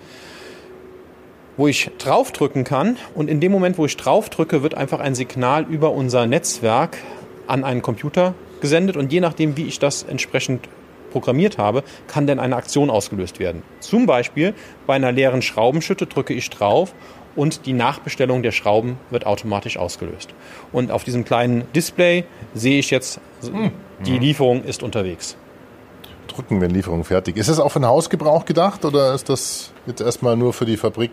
wo 1.58 1.68
ich 1.68 1.92
draufdrücken 1.98 2.64
kann 2.64 2.96
und 3.16 3.30
in 3.30 3.42
dem 3.42 3.52
Moment, 3.52 3.78
wo 3.78 3.86
ich 3.86 3.98
draufdrücke, 3.98 4.64
wird 4.64 4.76
einfach 4.76 5.02
ein 5.02 5.14
Signal 5.14 5.66
über 5.66 5.92
unser 5.92 6.28
Netzwerk 6.28 6.98
an 7.48 7.66
einen 7.66 7.82
Computer 7.82 8.34
gesendet 8.62 8.96
und 8.96 9.12
je 9.12 9.20
nachdem, 9.20 9.58
wie 9.58 9.66
ich 9.66 9.78
das 9.78 10.04
entsprechend 10.04 10.70
programmiert 11.12 11.58
habe, 11.58 11.84
kann 12.08 12.28
dann 12.28 12.40
eine 12.40 12.56
Aktion 12.56 12.90
ausgelöst 12.90 13.40
werden. 13.40 13.62
Zum 13.82 14.06
Beispiel 14.06 14.54
bei 14.88 14.96
einer 14.96 15.12
leeren 15.12 15.42
Schraubenschütte 15.42 16.06
drücke 16.06 16.34
ich 16.34 16.50
drauf 16.50 16.94
und 17.36 17.66
die 17.66 17.74
Nachbestellung 17.74 18.44
der 18.44 18.52
Schrauben 18.52 18.98
wird 19.10 19.26
automatisch 19.26 19.78
ausgelöst. 19.78 20.30
Und 20.72 20.92
auf 20.92 21.04
diesem 21.04 21.26
kleinen 21.26 21.64
Display 21.74 22.26
sehe 22.54 22.80
ich 22.80 22.92
jetzt, 22.92 23.20
die 24.06 24.18
Lieferung 24.18 24.64
ist 24.64 24.84
unterwegs. 24.84 25.36
Drücken, 26.28 26.62
wenn 26.62 26.72
Lieferung 26.72 27.04
fertig 27.04 27.36
ist. 27.36 27.50
Ist 27.50 27.58
das 27.58 27.66
auch 27.66 27.72
für 27.72 27.80
den 27.80 27.88
Hausgebrauch 27.88 28.46
gedacht 28.46 28.86
oder 28.86 29.14
ist 29.14 29.30
das 29.30 29.74
jetzt 29.86 30.02
erstmal 30.02 30.38
nur 30.38 30.54
für 30.54 30.66
die 30.66 30.78
Fabrik 30.78 31.12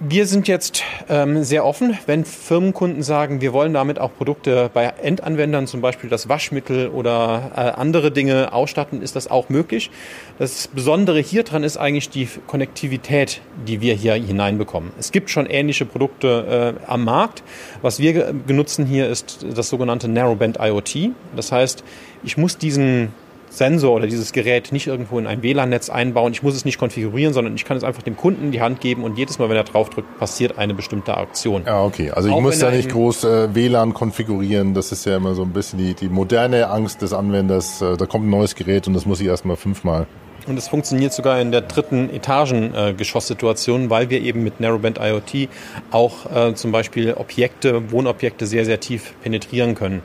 wir 0.00 0.26
sind 0.26 0.46
jetzt 0.46 0.82
ähm, 1.08 1.42
sehr 1.42 1.64
offen, 1.64 1.98
wenn 2.06 2.24
Firmenkunden 2.24 3.02
sagen, 3.02 3.40
wir 3.40 3.52
wollen 3.52 3.72
damit 3.72 3.98
auch 3.98 4.14
Produkte 4.14 4.70
bei 4.72 4.84
Endanwendern, 5.02 5.66
zum 5.66 5.80
Beispiel 5.80 6.08
das 6.08 6.28
Waschmittel 6.28 6.88
oder 6.88 7.50
äh, 7.56 7.60
andere 7.60 8.12
Dinge 8.12 8.52
ausstatten, 8.52 9.02
ist 9.02 9.16
das 9.16 9.28
auch 9.28 9.48
möglich. 9.48 9.90
Das 10.38 10.68
Besondere 10.68 11.20
hier 11.20 11.42
dran 11.42 11.64
ist 11.64 11.76
eigentlich 11.76 12.10
die 12.10 12.28
Konnektivität, 12.46 13.40
die 13.66 13.80
wir 13.80 13.94
hier 13.94 14.14
hineinbekommen. 14.14 14.92
Es 14.98 15.10
gibt 15.10 15.30
schon 15.30 15.46
ähnliche 15.46 15.84
Produkte 15.84 16.76
äh, 16.78 16.90
am 16.90 17.04
Markt. 17.04 17.42
Was 17.82 17.98
wir 17.98 18.32
benutzen 18.32 18.86
hier 18.86 19.08
ist 19.08 19.44
das 19.54 19.68
sogenannte 19.68 20.08
Narrowband 20.08 20.58
IoT. 20.60 21.10
Das 21.34 21.50
heißt, 21.50 21.82
ich 22.22 22.36
muss 22.36 22.56
diesen 22.56 23.12
Sensor 23.58 23.94
oder 23.94 24.06
dieses 24.06 24.32
Gerät 24.32 24.72
nicht 24.72 24.86
irgendwo 24.86 25.18
in 25.18 25.26
ein 25.26 25.42
WLAN-Netz 25.42 25.90
einbauen. 25.90 26.32
Ich 26.32 26.42
muss 26.42 26.54
es 26.54 26.64
nicht 26.64 26.78
konfigurieren, 26.78 27.34
sondern 27.34 27.54
ich 27.54 27.64
kann 27.64 27.76
es 27.76 27.84
einfach 27.84 28.02
dem 28.02 28.16
Kunden 28.16 28.46
in 28.46 28.52
die 28.52 28.60
Hand 28.60 28.80
geben 28.80 29.04
und 29.04 29.18
jedes 29.18 29.38
Mal, 29.38 29.48
wenn 29.48 29.56
er 29.56 29.64
draufdrückt, 29.64 30.18
passiert 30.18 30.56
eine 30.58 30.74
bestimmte 30.74 31.16
Aktion. 31.16 31.64
Ja, 31.66 31.82
okay. 31.82 32.10
Also 32.10 32.28
ich 32.28 32.34
Auch 32.34 32.40
muss 32.40 32.58
da 32.58 32.70
nicht 32.70 32.90
groß 32.90 33.24
äh, 33.24 33.54
WLAN 33.54 33.92
konfigurieren. 33.94 34.74
Das 34.74 34.92
ist 34.92 35.04
ja 35.04 35.16
immer 35.16 35.34
so 35.34 35.42
ein 35.42 35.52
bisschen 35.52 35.78
die, 35.78 35.94
die 35.94 36.08
moderne 36.08 36.70
Angst 36.70 37.02
des 37.02 37.12
Anwenders. 37.12 37.82
Äh, 37.82 37.96
da 37.96 38.06
kommt 38.06 38.26
ein 38.26 38.30
neues 38.30 38.54
Gerät 38.54 38.86
und 38.86 38.94
das 38.94 39.04
muss 39.04 39.20
ich 39.20 39.26
erstmal 39.26 39.56
fünfmal 39.56 40.06
und 40.48 40.56
es 40.56 40.68
funktioniert 40.68 41.12
sogar 41.12 41.40
in 41.40 41.52
der 41.52 41.60
dritten 41.60 42.10
Etagengeschosssituation, 42.10 43.86
äh, 43.86 43.90
weil 43.90 44.10
wir 44.10 44.22
eben 44.22 44.42
mit 44.42 44.60
Narrowband 44.60 44.98
IoT 44.98 45.48
auch 45.90 46.30
äh, 46.34 46.54
zum 46.54 46.72
Beispiel 46.72 47.12
Objekte, 47.14 47.90
Wohnobjekte 47.92 48.46
sehr, 48.46 48.64
sehr 48.64 48.80
tief 48.80 49.14
penetrieren 49.22 49.74
können. 49.74 50.02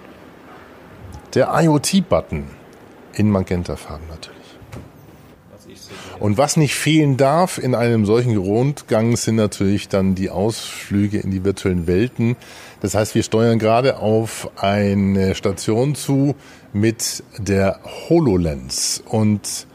Der 1.33 1.49
IoT-Button 1.53 2.45
in 3.13 3.29
Magentafarben 3.29 4.07
natürlich. 4.07 4.43
Und 6.19 6.37
was 6.37 6.57
nicht 6.57 6.75
fehlen 6.75 7.17
darf 7.17 7.57
in 7.57 7.75
einem 7.75 8.05
solchen 8.05 8.37
Rundgang 8.37 9.17
sind 9.17 9.35
natürlich 9.35 9.89
dann 9.89 10.15
die 10.15 10.29
Ausflüge 10.29 11.19
in 11.19 11.31
die 11.31 11.43
virtuellen 11.43 11.87
Welten. 11.87 12.35
Das 12.81 12.95
heißt, 12.95 13.15
wir 13.15 13.23
steuern 13.23 13.59
gerade 13.59 13.97
auf 13.97 14.49
eine 14.55 15.35
Station 15.35 15.95
zu 15.95 16.35
mit 16.71 17.23
der 17.37 17.79
HoloLens 18.09 19.03
und 19.05 19.67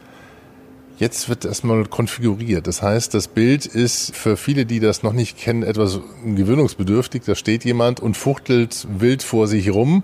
Jetzt 0.99 1.29
wird 1.29 1.45
erstmal 1.45 1.85
konfiguriert. 1.85 2.67
Das 2.67 2.81
heißt, 2.81 3.13
das 3.13 3.29
Bild 3.29 3.65
ist 3.65 4.13
für 4.13 4.35
viele, 4.35 4.65
die 4.65 4.81
das 4.81 5.01
noch 5.01 5.13
nicht 5.13 5.37
kennen, 5.37 5.63
etwas 5.63 6.01
gewöhnungsbedürftig. 6.25 7.23
Da 7.25 7.35
steht 7.35 7.63
jemand 7.63 8.01
und 8.01 8.17
fuchtelt 8.17 8.85
wild 8.99 9.23
vor 9.23 9.47
sich 9.47 9.73
rum. 9.73 10.03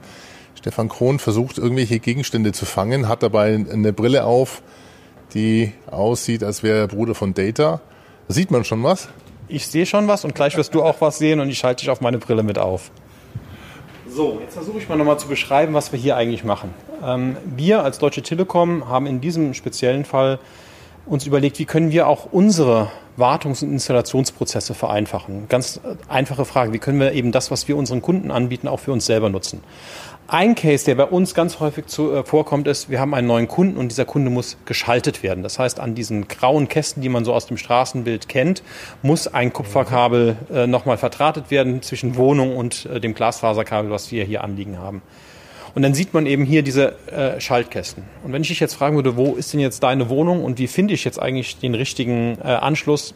Stefan 0.65 0.89
Krohn 0.89 1.19
versucht, 1.19 1.59
irgendwelche 1.59 1.99
Gegenstände 1.99 2.51
zu 2.51 2.65
fangen, 2.65 3.07
hat 3.07 3.21
dabei 3.21 3.53
eine 3.53 3.93
Brille 3.93 4.23
auf, 4.23 4.63
die 5.35 5.71
aussieht, 5.85 6.43
als 6.43 6.63
wäre 6.63 6.79
er 6.79 6.87
Bruder 6.87 7.13
von 7.13 7.35
Data. 7.35 7.81
Sieht 8.29 8.49
man 8.49 8.63
schon 8.63 8.81
was? 8.81 9.07
Ich 9.47 9.67
sehe 9.67 9.85
schon 9.85 10.07
was 10.07 10.25
und 10.25 10.33
gleich 10.33 10.57
wirst 10.57 10.73
du 10.73 10.81
auch 10.81 11.01
was 11.01 11.19
sehen 11.19 11.39
und 11.39 11.49
ich 11.49 11.59
schalte 11.59 11.81
dich 11.81 11.91
auf 11.91 12.01
meine 12.01 12.17
Brille 12.17 12.41
mit 12.41 12.57
auf. 12.57 12.89
So, 14.09 14.39
jetzt 14.41 14.55
versuche 14.55 14.79
ich 14.79 14.89
mal 14.89 14.97
nochmal 14.97 15.19
zu 15.19 15.27
beschreiben, 15.27 15.75
was 15.75 15.91
wir 15.91 15.99
hier 15.99 16.17
eigentlich 16.17 16.43
machen. 16.43 16.73
Ähm, 17.03 17.37
wir 17.55 17.83
als 17.83 17.99
Deutsche 17.99 18.23
Telekom 18.23 18.89
haben 18.89 19.05
in 19.05 19.21
diesem 19.21 19.53
speziellen 19.53 20.03
Fall 20.03 20.39
uns 21.05 21.27
überlegt, 21.27 21.59
wie 21.59 21.65
können 21.65 21.91
wir 21.91 22.07
auch 22.07 22.29
unsere 22.31 22.89
Wartungs- 23.17 23.63
und 23.63 23.71
Installationsprozesse 23.71 24.73
vereinfachen. 24.73 25.47
Ganz 25.47 25.79
einfache 26.07 26.43
Frage, 26.43 26.73
wie 26.73 26.79
können 26.79 26.99
wir 26.99 27.13
eben 27.13 27.31
das, 27.31 27.51
was 27.51 27.67
wir 27.67 27.77
unseren 27.77 28.01
Kunden 28.01 28.31
anbieten, 28.31 28.67
auch 28.67 28.79
für 28.79 28.91
uns 28.91 29.05
selber 29.05 29.29
nutzen. 29.29 29.61
Ein 30.27 30.55
Case, 30.55 30.85
der 30.85 30.95
bei 30.95 31.03
uns 31.03 31.35
ganz 31.35 31.59
häufig 31.59 31.85
zu, 31.85 32.11
äh, 32.11 32.23
vorkommt, 32.23 32.67
ist, 32.67 32.89
wir 32.89 32.99
haben 32.99 33.13
einen 33.13 33.27
neuen 33.27 33.47
Kunden 33.47 33.77
und 33.77 33.89
dieser 33.89 34.05
Kunde 34.05 34.31
muss 34.31 34.57
geschaltet 34.65 35.21
werden. 35.21 35.43
Das 35.43 35.59
heißt, 35.59 35.79
an 35.79 35.93
diesen 35.93 36.27
grauen 36.27 36.67
Kästen, 36.67 37.03
die 37.03 37.09
man 37.09 37.23
so 37.23 37.31
aus 37.31 37.45
dem 37.45 37.57
Straßenbild 37.57 38.27
kennt, 38.27 38.63
muss 39.03 39.27
ein 39.27 39.53
Kupferkabel 39.53 40.35
äh, 40.51 40.65
nochmal 40.65 40.97
verdrahtet 40.97 41.51
werden 41.51 41.83
zwischen 41.83 42.15
Wohnung 42.15 42.57
und 42.57 42.87
äh, 42.87 42.99
dem 42.99 43.13
Glasfaserkabel, 43.13 43.91
was 43.91 44.11
wir 44.11 44.23
hier 44.23 44.43
anliegen 44.43 44.79
haben. 44.79 45.03
Und 45.75 45.83
dann 45.83 45.93
sieht 45.93 46.15
man 46.15 46.25
eben 46.25 46.43
hier 46.43 46.63
diese 46.63 46.95
äh, 47.09 47.39
Schaltkästen. 47.39 48.03
Und 48.23 48.33
wenn 48.33 48.41
ich 48.41 48.47
dich 48.47 48.59
jetzt 48.59 48.73
fragen 48.73 48.95
würde, 48.95 49.17
wo 49.17 49.35
ist 49.35 49.53
denn 49.53 49.59
jetzt 49.59 49.83
deine 49.83 50.09
Wohnung 50.09 50.43
und 50.43 50.57
wie 50.57 50.67
finde 50.67 50.95
ich 50.95 51.03
jetzt 51.03 51.21
eigentlich 51.21 51.59
den 51.59 51.75
richtigen 51.75 52.39
äh, 52.43 52.47
Anschluss? 52.47 53.13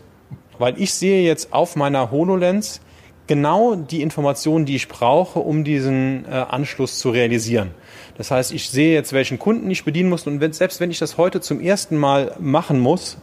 Weil 0.59 0.79
ich 0.79 0.93
sehe 0.93 1.23
jetzt 1.23 1.53
auf 1.53 1.75
meiner 1.75 2.11
HoloLens, 2.11 2.81
genau 3.29 3.75
die 3.75 4.01
Informationen, 4.01 4.65
die 4.65 4.75
ich 4.75 4.87
brauche, 4.87 5.37
um 5.37 5.63
diesen 5.63 6.25
äh, 6.25 6.29
Anschluss 6.31 6.97
zu 6.97 7.11
realisieren. 7.11 7.69
Das 8.17 8.31
heißt, 8.31 8.51
ich 8.51 8.71
sehe 8.71 8.91
jetzt, 8.91 9.13
welchen 9.13 9.37
Kunden 9.37 9.69
ich 9.69 9.85
bedienen 9.85 10.09
muss 10.09 10.25
und 10.25 10.41
wenn, 10.41 10.51
selbst 10.51 10.81
wenn 10.81 10.89
ich 10.89 10.97
das 10.97 11.19
heute 11.19 11.39
zum 11.39 11.61
ersten 11.61 11.95
Mal 11.95 12.35
machen 12.39 12.79
muss, 12.79 13.19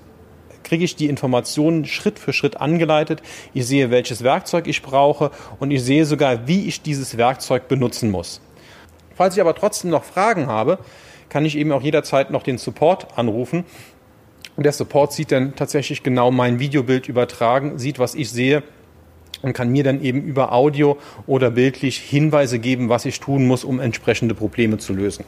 kriege 0.62 0.84
ich 0.84 0.94
die 0.94 1.08
Informationen 1.08 1.86
Schritt 1.86 2.20
für 2.20 2.32
Schritt 2.32 2.60
angeleitet. 2.60 3.20
Ich 3.52 3.66
sehe, 3.66 3.90
welches 3.90 4.22
Werkzeug 4.22 4.68
ich 4.68 4.80
brauche 4.80 5.32
und 5.58 5.72
ich 5.72 5.82
sehe 5.82 6.06
sogar, 6.06 6.46
wie 6.46 6.66
ich 6.68 6.82
dieses 6.82 7.16
Werkzeug 7.16 7.66
benutzen 7.66 8.12
muss. 8.12 8.40
Falls 9.16 9.34
ich 9.34 9.40
aber 9.40 9.56
trotzdem 9.56 9.90
noch 9.90 10.04
Fragen 10.04 10.46
habe, 10.46 10.78
kann 11.28 11.44
ich 11.44 11.58
eben 11.58 11.72
auch 11.72 11.82
jederzeit 11.82 12.30
noch 12.30 12.44
den 12.44 12.58
Support 12.58 13.18
anrufen. 13.18 13.64
Und 14.54 14.62
der 14.62 14.72
Support 14.72 15.12
sieht 15.12 15.32
dann 15.32 15.56
tatsächlich 15.56 16.04
genau 16.04 16.30
mein 16.30 16.60
Videobild 16.60 17.08
übertragen, 17.08 17.80
sieht, 17.80 17.98
was 17.98 18.14
ich 18.14 18.30
sehe 18.30 18.62
und 19.42 19.52
kann 19.52 19.70
mir 19.70 19.84
dann 19.84 20.02
eben 20.02 20.22
über 20.22 20.52
Audio 20.52 20.98
oder 21.26 21.50
bildlich 21.50 21.98
Hinweise 21.98 22.58
geben, 22.58 22.88
was 22.88 23.04
ich 23.04 23.20
tun 23.20 23.46
muss, 23.46 23.64
um 23.64 23.80
entsprechende 23.80 24.34
Probleme 24.34 24.78
zu 24.78 24.92
lösen. 24.92 25.24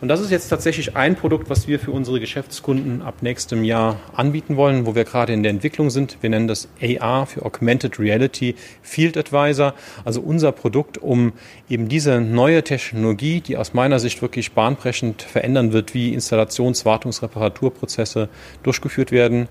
Und 0.00 0.08
das 0.08 0.20
ist 0.20 0.30
jetzt 0.30 0.48
tatsächlich 0.48 0.96
ein 0.96 1.16
Produkt, 1.16 1.48
was 1.48 1.66
wir 1.66 1.78
für 1.78 1.90
unsere 1.90 2.20
Geschäftskunden 2.20 3.00
ab 3.00 3.22
nächstem 3.22 3.64
Jahr 3.64 4.00
anbieten 4.12 4.56
wollen, 4.56 4.84
wo 4.84 4.94
wir 4.94 5.04
gerade 5.04 5.32
in 5.32 5.42
der 5.42 5.50
Entwicklung 5.50 5.88
sind. 5.88 6.18
Wir 6.20 6.28
nennen 6.28 6.46
das 6.46 6.68
AR 6.82 7.24
für 7.24 7.42
Augmented 7.42 7.98
Reality 7.98 8.54
Field 8.82 9.16
Advisor, 9.16 9.72
also 10.04 10.20
unser 10.20 10.52
Produkt, 10.52 10.98
um 10.98 11.32
eben 11.70 11.88
diese 11.88 12.20
neue 12.20 12.62
Technologie, 12.62 13.40
die 13.40 13.56
aus 13.56 13.72
meiner 13.72 13.98
Sicht 13.98 14.20
wirklich 14.20 14.52
bahnbrechend 14.52 15.22
verändern 15.22 15.72
wird, 15.72 15.94
wie 15.94 16.12
Installations-, 16.12 16.84
Wartungs-, 16.84 17.22
Reparaturprozesse 17.22 18.28
durchgeführt 18.62 19.10
werden, 19.10 19.48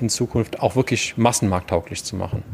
in 0.00 0.10
Zukunft 0.10 0.60
auch 0.60 0.76
wirklich 0.76 1.16
massenmarkttauglich 1.16 2.04
zu 2.04 2.14
machen. 2.14 2.44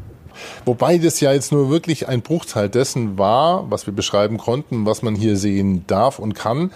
Wobei 0.64 0.98
das 0.98 1.20
ja 1.20 1.32
jetzt 1.32 1.52
nur 1.52 1.70
wirklich 1.70 2.08
ein 2.08 2.22
Bruchteil 2.22 2.68
dessen 2.68 3.18
war, 3.18 3.70
was 3.70 3.86
wir 3.86 3.94
beschreiben 3.94 4.38
konnten, 4.38 4.86
was 4.86 5.02
man 5.02 5.14
hier 5.14 5.36
sehen 5.36 5.84
darf 5.86 6.18
und 6.18 6.34
kann. 6.34 6.70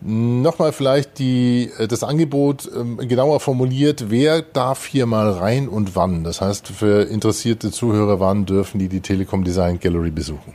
Nochmal 0.00 0.72
vielleicht 0.72 1.18
die, 1.18 1.70
äh, 1.78 1.88
das 1.88 2.04
Angebot 2.04 2.70
ähm, 2.74 2.98
genauer 2.98 3.40
formuliert, 3.40 4.10
wer 4.10 4.42
darf 4.42 4.86
hier 4.86 5.06
mal 5.06 5.30
rein 5.30 5.68
und 5.68 5.96
wann? 5.96 6.22
Das 6.22 6.40
heißt, 6.40 6.68
für 6.68 7.08
interessierte 7.08 7.70
Zuhörer, 7.70 8.20
wann 8.20 8.44
dürfen 8.44 8.78
die 8.78 8.88
die 8.88 9.00
Telekom 9.00 9.42
Design 9.42 9.80
Gallery 9.80 10.10
besuchen? 10.10 10.52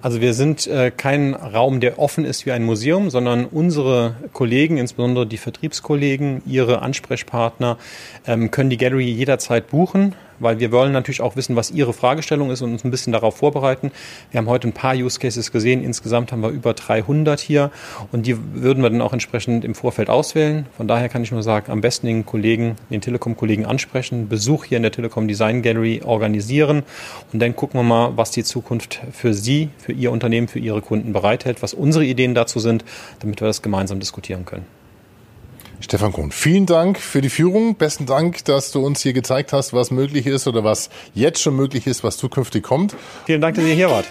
Also 0.00 0.20
wir 0.20 0.34
sind 0.34 0.66
äh, 0.66 0.90
kein 0.90 1.34
Raum, 1.34 1.80
der 1.80 1.98
offen 1.98 2.24
ist 2.24 2.46
wie 2.46 2.52
ein 2.52 2.64
Museum, 2.64 3.10
sondern 3.10 3.44
unsere 3.46 4.16
Kollegen, 4.32 4.78
insbesondere 4.78 5.26
die 5.26 5.38
Vertriebskollegen, 5.38 6.42
ihre 6.46 6.82
Ansprechpartner, 6.82 7.78
ähm, 8.26 8.50
können 8.50 8.70
die 8.70 8.76
Gallery 8.76 9.08
jederzeit 9.08 9.68
buchen 9.68 10.14
weil 10.42 10.58
wir 10.58 10.72
wollen 10.72 10.92
natürlich 10.92 11.20
auch 11.20 11.36
wissen, 11.36 11.56
was 11.56 11.70
Ihre 11.70 11.92
Fragestellung 11.92 12.50
ist 12.50 12.62
und 12.62 12.72
uns 12.72 12.84
ein 12.84 12.90
bisschen 12.90 13.12
darauf 13.12 13.36
vorbereiten. 13.36 13.92
Wir 14.30 14.38
haben 14.38 14.48
heute 14.48 14.68
ein 14.68 14.72
paar 14.72 14.94
Use 14.94 15.18
Cases 15.18 15.52
gesehen. 15.52 15.82
Insgesamt 15.82 16.32
haben 16.32 16.42
wir 16.42 16.50
über 16.50 16.74
300 16.74 17.40
hier 17.40 17.70
und 18.10 18.26
die 18.26 18.36
würden 18.54 18.82
wir 18.82 18.90
dann 18.90 19.00
auch 19.00 19.12
entsprechend 19.12 19.64
im 19.64 19.74
Vorfeld 19.74 20.10
auswählen. 20.10 20.66
Von 20.76 20.88
daher 20.88 21.08
kann 21.08 21.22
ich 21.22 21.30
nur 21.32 21.42
sagen, 21.42 21.70
am 21.70 21.80
besten 21.80 22.06
den 22.06 22.26
Kollegen, 22.26 22.76
den 22.90 23.00
Telekom-Kollegen 23.00 23.64
ansprechen, 23.64 24.28
Besuch 24.28 24.64
hier 24.64 24.76
in 24.76 24.82
der 24.82 24.92
Telekom 24.92 25.28
Design 25.28 25.62
Gallery 25.62 26.02
organisieren 26.04 26.82
und 27.32 27.40
dann 27.40 27.54
gucken 27.54 27.78
wir 27.80 27.84
mal, 27.84 28.16
was 28.16 28.32
die 28.32 28.44
Zukunft 28.44 29.00
für 29.12 29.34
Sie, 29.34 29.61
für 29.78 29.92
Ihr 29.92 30.10
Unternehmen, 30.10 30.48
für 30.48 30.58
Ihre 30.58 30.80
Kunden 30.80 31.12
bereithält, 31.12 31.62
was 31.62 31.74
unsere 31.74 32.04
Ideen 32.04 32.34
dazu 32.34 32.60
sind, 32.60 32.84
damit 33.20 33.40
wir 33.40 33.46
das 33.46 33.62
gemeinsam 33.62 34.00
diskutieren 34.00 34.44
können. 34.44 34.66
Stefan 35.80 36.12
Kuhn, 36.12 36.30
vielen 36.30 36.66
Dank 36.66 36.98
für 36.98 37.20
die 37.20 37.28
Führung. 37.28 37.74
Besten 37.74 38.06
Dank, 38.06 38.44
dass 38.44 38.70
du 38.70 38.84
uns 38.86 39.02
hier 39.02 39.12
gezeigt 39.12 39.52
hast, 39.52 39.72
was 39.72 39.90
möglich 39.90 40.26
ist 40.26 40.46
oder 40.46 40.62
was 40.62 40.90
jetzt 41.12 41.42
schon 41.42 41.56
möglich 41.56 41.88
ist, 41.88 42.04
was 42.04 42.16
zukünftig 42.16 42.62
kommt. 42.62 42.94
Vielen 43.26 43.40
Dank, 43.40 43.56
dass 43.56 43.64
ihr 43.64 43.74
hier 43.74 43.90
wart. 43.90 44.06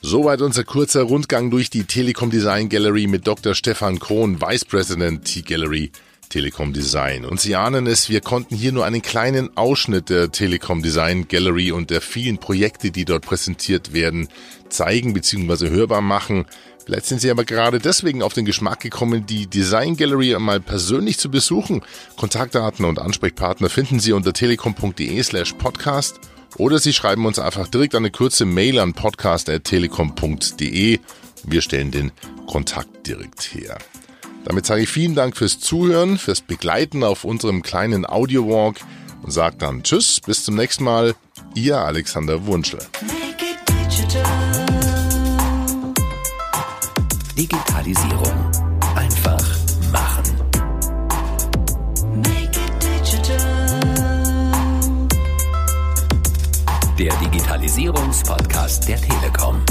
Soweit 0.00 0.40
unser 0.40 0.64
kurzer 0.64 1.02
Rundgang 1.02 1.50
durch 1.50 1.70
die 1.70 1.84
Telekom 1.84 2.30
Design 2.30 2.68
Gallery 2.68 3.06
mit 3.06 3.26
Dr. 3.26 3.54
Stefan 3.54 3.98
Krohn, 3.98 4.40
Vice 4.40 4.64
President 4.64 5.24
T-Gallery 5.24 5.92
Telekom 6.28 6.72
Design. 6.72 7.24
Und 7.24 7.40
Sie 7.40 7.56
ahnen 7.56 7.86
es, 7.86 8.08
wir 8.08 8.20
konnten 8.20 8.54
hier 8.54 8.72
nur 8.72 8.84
einen 8.84 9.02
kleinen 9.02 9.56
Ausschnitt 9.56 10.10
der 10.10 10.30
Telekom 10.30 10.82
Design 10.82 11.28
Gallery 11.28 11.72
und 11.72 11.90
der 11.90 12.00
vielen 12.00 12.38
Projekte, 12.38 12.90
die 12.90 13.04
dort 13.04 13.24
präsentiert 13.24 13.92
werden, 13.92 14.28
zeigen 14.68 15.14
bzw. 15.14 15.70
hörbar 15.70 16.00
machen. 16.00 16.46
Vielleicht 16.84 17.06
sind 17.06 17.20
Sie 17.20 17.30
aber 17.30 17.44
gerade 17.44 17.80
deswegen 17.80 18.22
auf 18.22 18.32
den 18.32 18.46
Geschmack 18.46 18.80
gekommen, 18.80 19.26
die 19.26 19.46
Design 19.46 19.96
Gallery 19.96 20.34
einmal 20.34 20.60
persönlich 20.60 21.18
zu 21.18 21.30
besuchen. 21.30 21.82
Kontaktdaten 22.16 22.86
und 22.86 22.98
Ansprechpartner 22.98 23.68
finden 23.68 24.00
Sie 24.00 24.12
unter 24.12 24.32
telekom.de 24.32 25.22
slash 25.22 25.52
podcast 25.52 26.18
oder 26.56 26.78
Sie 26.78 26.94
schreiben 26.94 27.26
uns 27.26 27.38
einfach 27.38 27.68
direkt 27.68 27.94
eine 27.94 28.10
kurze 28.10 28.46
Mail 28.46 28.78
an 28.78 28.94
podcast.telekom.de. 28.94 30.98
Wir 31.44 31.60
stellen 31.60 31.90
den 31.90 32.10
Kontakt 32.46 33.06
direkt 33.06 33.54
her. 33.54 33.76
Damit 34.44 34.66
sage 34.66 34.82
ich 34.82 34.88
vielen 34.88 35.14
Dank 35.14 35.36
fürs 35.36 35.58
Zuhören, 35.60 36.18
fürs 36.18 36.40
Begleiten 36.40 37.04
auf 37.04 37.24
unserem 37.24 37.62
kleinen 37.62 38.06
Audio-Walk 38.06 38.76
und 39.22 39.30
sage 39.30 39.56
dann 39.58 39.82
Tschüss, 39.82 40.20
bis 40.24 40.44
zum 40.44 40.54
nächsten 40.54 40.84
Mal. 40.84 41.14
Ihr 41.54 41.78
Alexander 41.78 42.46
Wunschel. 42.46 42.80
Digitalisierung. 47.36 48.50
Einfach 48.94 49.58
machen. 49.92 50.48
Der 56.98 57.14
Digitalisierungspodcast 57.20 58.88
der 58.88 59.00
Telekom. 59.00 59.62